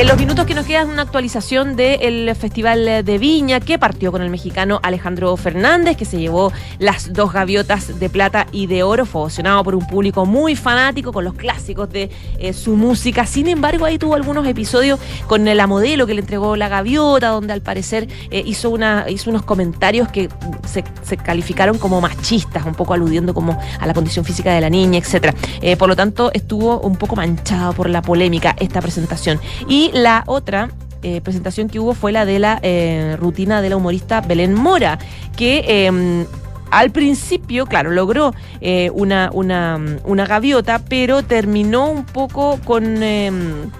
En 0.00 0.06
los 0.06 0.16
minutos 0.16 0.46
que 0.46 0.54
nos 0.54 0.64
quedan, 0.64 0.88
una 0.88 1.02
actualización 1.02 1.76
del 1.76 2.34
Festival 2.34 3.04
de 3.04 3.18
Viña 3.18 3.60
que 3.60 3.78
partió 3.78 4.10
con 4.10 4.22
el 4.22 4.30
mexicano 4.30 4.80
Alejandro 4.82 5.36
Fernández, 5.36 5.94
que 5.98 6.06
se 6.06 6.18
llevó 6.18 6.54
las 6.78 7.12
dos 7.12 7.34
gaviotas 7.34 8.00
de 8.00 8.08
plata 8.08 8.46
y 8.50 8.66
de 8.66 8.82
oro. 8.82 9.04
Fue 9.04 9.20
ovacionado 9.20 9.62
por 9.62 9.74
un 9.74 9.86
público 9.86 10.24
muy 10.24 10.56
fanático 10.56 11.12
con 11.12 11.22
los 11.24 11.34
clásicos 11.34 11.90
de 11.90 12.08
eh, 12.38 12.54
su 12.54 12.76
música. 12.76 13.26
Sin 13.26 13.46
embargo, 13.46 13.84
ahí 13.84 13.98
tuvo 13.98 14.14
algunos 14.14 14.46
episodios 14.46 14.98
con 15.26 15.44
la 15.44 15.66
modelo 15.66 16.06
que 16.06 16.14
le 16.14 16.22
entregó 16.22 16.56
la 16.56 16.70
gaviota, 16.70 17.28
donde 17.28 17.52
al 17.52 17.60
parecer 17.60 18.08
eh, 18.30 18.42
hizo, 18.46 18.70
una, 18.70 19.04
hizo 19.06 19.28
unos 19.28 19.42
comentarios 19.42 20.08
que 20.08 20.30
se, 20.66 20.82
calificaron 21.18 21.76
como 21.76 22.00
machistas, 22.00 22.64
un 22.64 22.74
poco 22.74 22.94
aludiendo 22.94 23.34
como 23.34 23.60
a 23.78 23.86
la 23.86 23.92
condición 23.92 24.24
física 24.24 24.54
de 24.54 24.62
la 24.62 24.70
niña, 24.70 24.98
etcétera. 24.98 25.34
Eh, 25.60 25.76
por 25.76 25.90
lo 25.90 25.94
tanto, 25.94 26.30
estuvo 26.32 26.80
un 26.80 26.96
poco 26.96 27.16
manchado 27.16 27.74
por 27.74 27.90
la 27.90 28.00
polémica 28.00 28.56
esta 28.58 28.80
presentación. 28.80 29.38
Y 29.68 29.89
la 29.92 30.24
otra 30.26 30.70
eh, 31.02 31.20
presentación 31.22 31.68
que 31.68 31.80
hubo 31.80 31.94
fue 31.94 32.12
la 32.12 32.26
de 32.26 32.38
la 32.38 32.58
eh, 32.62 33.16
rutina 33.18 33.62
de 33.62 33.70
la 33.70 33.76
humorista 33.76 34.20
Belén 34.20 34.52
Mora, 34.52 34.98
que 35.34 35.86
em, 35.86 36.26
al 36.70 36.90
principio, 36.90 37.66
claro, 37.66 37.90
logró 37.90 38.34
eh, 38.60 38.90
una, 38.92 39.30
una, 39.32 40.26
gaviota, 40.26 40.78
pero 40.88 41.22
terminó 41.22 41.90
un 41.90 42.04
poco 42.04 42.58
con 42.64 43.02
em, 43.02 43.70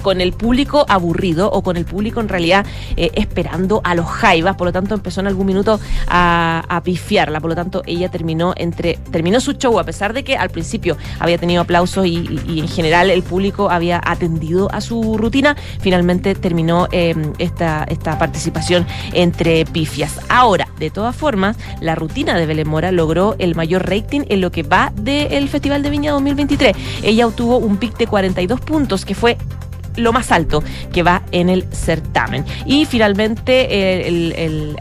con 0.00 0.20
el 0.20 0.32
público 0.32 0.84
aburrido 0.88 1.50
o 1.50 1.62
con 1.62 1.76
el 1.76 1.84
público 1.84 2.20
en 2.20 2.28
realidad 2.28 2.66
eh, 2.96 3.10
esperando 3.14 3.80
a 3.84 3.94
los 3.94 4.06
jaivas, 4.06 4.56
por 4.56 4.66
lo 4.66 4.72
tanto 4.72 4.94
empezó 4.94 5.20
en 5.20 5.26
algún 5.26 5.46
minuto 5.46 5.80
a, 6.08 6.64
a, 6.68 6.82
pifiarla, 6.82 7.40
por 7.40 7.50
lo 7.50 7.56
tanto 7.56 7.82
ella 7.86 8.08
terminó 8.10 8.52
entre 8.56 8.98
terminó 9.10 9.40
su 9.40 9.52
show 9.52 9.78
a 9.78 9.84
pesar 9.84 10.12
de 10.12 10.24
que 10.24 10.36
al 10.36 10.50
principio 10.50 10.96
había 11.18 11.38
tenido 11.38 11.62
aplausos 11.62 12.06
y, 12.06 12.60
en 12.60 12.68
general 12.68 13.10
el 13.10 13.22
público 13.22 13.70
había 13.70 14.00
atendido 14.04 14.70
a 14.72 14.80
su 14.80 15.16
rutina, 15.16 15.56
finalmente 15.80 16.34
terminó 16.34 16.88
em, 16.92 17.32
esta, 17.38 17.84
esta 17.84 18.18
participación 18.18 18.86
entre 19.12 19.64
pifias. 19.64 20.20
Ahora, 20.28 20.68
de 20.78 20.90
todas 20.90 21.14
formas, 21.14 21.56
la 21.80 21.94
rutina 21.94 22.36
de 22.36 22.46
Belén 22.46 22.68
Mora 22.68 22.92
logró 22.92 23.36
el 23.38 23.54
mayor 23.54 23.88
rating 23.88 24.22
en 24.28 24.40
lo 24.40 24.50
que 24.50 24.62
va 24.62 24.92
del 24.96 25.48
Festival 25.48 25.82
de 25.82 25.90
Viña 25.90 26.12
2023. 26.12 26.76
Ella 27.02 27.26
obtuvo 27.26 27.58
un 27.58 27.76
pic 27.76 27.96
de 27.96 28.06
42 28.06 28.60
puntos, 28.60 29.04
que 29.04 29.14
fue 29.14 29.36
lo 30.00 30.12
más 30.12 30.32
alto 30.32 30.62
que 30.92 31.02
va 31.02 31.22
en 31.32 31.48
el 31.48 31.64
certamen. 31.72 32.44
Y 32.66 32.84
finalmente 32.86 34.06
el, 34.08 34.76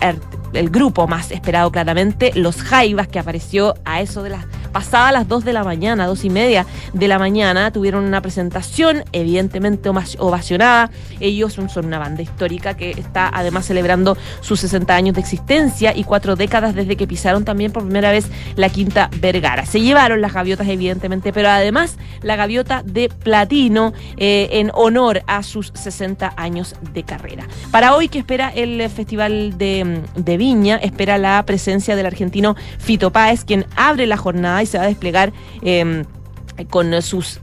el, 0.53 0.69
grupo 0.69 1.07
más 1.07 1.31
esperado 1.31 1.71
claramente, 1.71 2.31
los 2.35 2.61
Jaivas, 2.61 3.07
que 3.07 3.19
apareció 3.19 3.75
a 3.85 4.01
eso 4.01 4.23
de 4.23 4.31
las 4.31 4.45
pasada 4.69 5.11
las 5.11 5.27
2 5.27 5.45
de 5.45 5.53
la 5.53 5.63
mañana, 5.63 6.07
dos 6.07 6.23
y 6.25 6.29
media 6.29 6.65
de 6.93 7.07
la 7.07 7.19
mañana, 7.19 7.71
tuvieron 7.71 8.03
una 8.05 8.21
presentación 8.21 9.03
evidentemente 9.11 9.89
ovacionada. 9.89 10.91
Ellos 11.19 11.53
son 11.53 11.69
una 11.85 11.99
banda 11.99 12.21
histórica 12.21 12.75
que 12.75 12.91
está 12.91 13.29
además 13.33 13.65
celebrando 13.65 14.17
sus 14.41 14.59
60 14.61 14.95
años 14.95 15.15
de 15.15 15.21
existencia 15.21 15.95
y 15.95 16.03
cuatro 16.03 16.35
décadas 16.35 16.75
desde 16.75 16.95
que 16.95 17.07
pisaron 17.07 17.45
también 17.45 17.71
por 17.71 17.83
primera 17.83 18.11
vez 18.11 18.27
la 18.55 18.69
Quinta 18.69 19.09
Vergara. 19.19 19.65
Se 19.65 19.81
llevaron 19.81 20.21
las 20.21 20.33
gaviotas 20.33 20.67
evidentemente, 20.67 21.31
pero 21.33 21.49
además 21.49 21.97
la 22.21 22.35
gaviota 22.35 22.83
de 22.83 23.09
platino 23.09 23.93
eh, 24.17 24.49
en 24.51 24.71
honor 24.73 25.23
a 25.27 25.43
sus 25.43 25.71
60 25.73 26.33
años 26.35 26.75
de 26.93 27.03
carrera. 27.03 27.47
Para 27.71 27.95
hoy 27.95 28.09
que 28.09 28.19
espera 28.19 28.49
el 28.49 28.89
Festival 28.89 29.57
de, 29.57 30.37
Viña, 30.37 30.77
espera 30.77 31.17
la 31.17 31.43
presencia 31.45 31.95
del 31.95 32.05
argentino 32.05 32.55
Fito 32.77 33.11
Páez, 33.11 33.45
quien 33.45 33.65
abre 33.75 34.07
la 34.07 34.17
jornada 34.17 34.58
y 34.61 34.65
se 34.65 34.77
va 34.77 34.85
a 34.85 34.87
desplegar 34.87 35.33
eh, 35.61 36.03
con 36.69 37.01
sus 37.01 37.39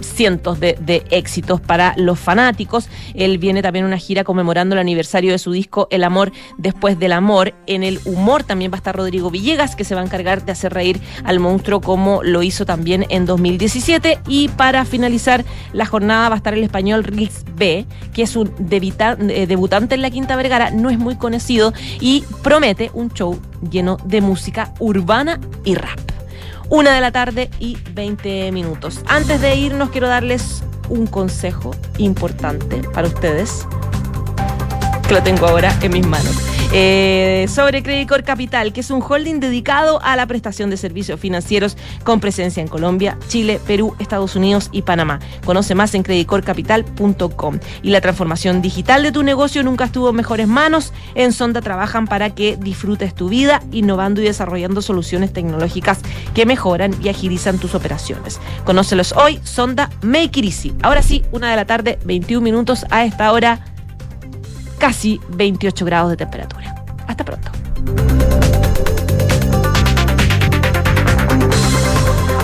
cientos 0.00 0.60
de, 0.60 1.04
éxitos 1.10 1.60
para 1.60 1.94
los 1.96 2.18
fanáticos. 2.18 2.88
Él 3.14 3.38
viene 3.38 3.62
también 3.62 3.84
una 3.84 3.98
gira 3.98 4.24
conmemorando 4.24 4.74
el 4.74 4.80
aniversario 4.80 5.32
de 5.32 5.38
su 5.38 5.52
disco 5.52 5.88
El 5.90 6.04
amor 6.04 6.32
después 6.58 6.98
del 6.98 7.12
amor. 7.12 7.54
En 7.66 7.82
el 7.82 8.00
humor 8.04 8.44
también 8.44 8.70
va 8.70 8.76
a 8.76 8.78
estar 8.78 8.96
Rodrigo 8.96 9.30
Villegas, 9.30 9.76
que 9.76 9.84
se 9.84 9.94
va 9.94 10.00
a 10.00 10.04
encargar 10.04 10.44
de 10.44 10.52
hacer 10.52 10.72
reír 10.72 11.00
al 11.24 11.40
monstruo 11.40 11.80
como 11.80 12.22
lo 12.22 12.42
hizo 12.42 12.64
también 12.64 13.06
en 13.08 13.26
2017. 13.26 14.20
Y 14.28 14.48
para 14.48 14.84
finalizar 14.84 15.44
la 15.72 15.86
jornada 15.86 16.28
va 16.28 16.34
a 16.34 16.38
estar 16.38 16.54
el 16.54 16.62
español 16.62 17.04
Rils 17.04 17.44
B, 17.56 17.86
que 18.12 18.22
es 18.22 18.36
un 18.36 18.52
eh, 18.70 19.46
debutante 19.46 19.94
en 19.94 20.02
la 20.02 20.10
Quinta 20.10 20.36
Vergara, 20.36 20.70
no 20.70 20.90
es 20.90 20.98
muy 20.98 21.16
conocido 21.16 21.72
y 22.00 22.24
promete 22.42 22.90
un 22.94 23.10
show 23.10 23.38
lleno 23.70 23.96
de 24.04 24.20
música 24.20 24.72
urbana 24.78 25.40
y 25.64 25.74
rap. 25.74 26.15
Una 26.68 26.94
de 26.94 27.00
la 27.00 27.12
tarde 27.12 27.48
y 27.60 27.76
20 27.92 28.50
minutos. 28.50 29.00
Antes 29.06 29.40
de 29.40 29.54
irnos, 29.54 29.90
quiero 29.90 30.08
darles 30.08 30.64
un 30.88 31.06
consejo 31.06 31.74
importante 31.98 32.82
para 32.92 33.06
ustedes, 33.06 33.66
que 35.06 35.14
lo 35.14 35.22
tengo 35.22 35.46
ahora 35.46 35.76
en 35.82 35.92
mis 35.92 36.06
manos. 36.06 36.55
Eh, 36.72 37.46
sobre 37.48 37.82
Credit 37.82 38.24
Capital, 38.24 38.72
que 38.72 38.80
es 38.80 38.90
un 38.90 39.02
holding 39.02 39.40
dedicado 39.40 40.00
a 40.02 40.16
la 40.16 40.26
prestación 40.26 40.68
de 40.68 40.76
servicios 40.76 41.18
financieros 41.20 41.76
con 42.04 42.20
presencia 42.20 42.60
en 42.60 42.68
Colombia, 42.68 43.18
Chile, 43.28 43.60
Perú, 43.66 43.94
Estados 43.98 44.36
Unidos 44.36 44.68
y 44.72 44.82
Panamá. 44.82 45.20
Conoce 45.44 45.74
más 45.74 45.94
en 45.94 46.02
creditcorcapital.com. 46.02 47.60
Y 47.82 47.90
la 47.90 48.00
transformación 48.00 48.62
digital 48.62 49.02
de 49.02 49.12
tu 49.12 49.22
negocio 49.22 49.62
nunca 49.62 49.84
estuvo 49.84 50.10
en 50.10 50.16
mejores 50.16 50.48
manos. 50.48 50.92
En 51.14 51.32
Sonda 51.32 51.60
trabajan 51.60 52.06
para 52.06 52.34
que 52.34 52.56
disfrutes 52.56 53.14
tu 53.14 53.28
vida, 53.28 53.62
innovando 53.70 54.20
y 54.20 54.24
desarrollando 54.24 54.82
soluciones 54.82 55.32
tecnológicas 55.32 56.00
que 56.34 56.46
mejoran 56.46 56.94
y 57.02 57.08
agilizan 57.08 57.58
tus 57.58 57.74
operaciones. 57.74 58.40
Conócelos 58.64 59.12
hoy, 59.12 59.40
Sonda 59.44 59.88
Make 60.02 60.40
It 60.40 60.44
Easy. 60.46 60.74
Ahora 60.82 61.02
sí, 61.02 61.24
una 61.32 61.50
de 61.50 61.56
la 61.56 61.64
tarde, 61.64 61.98
21 62.04 62.42
minutos 62.42 62.84
a 62.90 63.04
esta 63.04 63.32
hora 63.32 63.75
casi 64.78 65.20
28 65.28 65.84
grados 65.84 66.10
de 66.10 66.16
temperatura. 66.16 66.74
Hasta 67.06 67.24
pronto. 67.24 68.55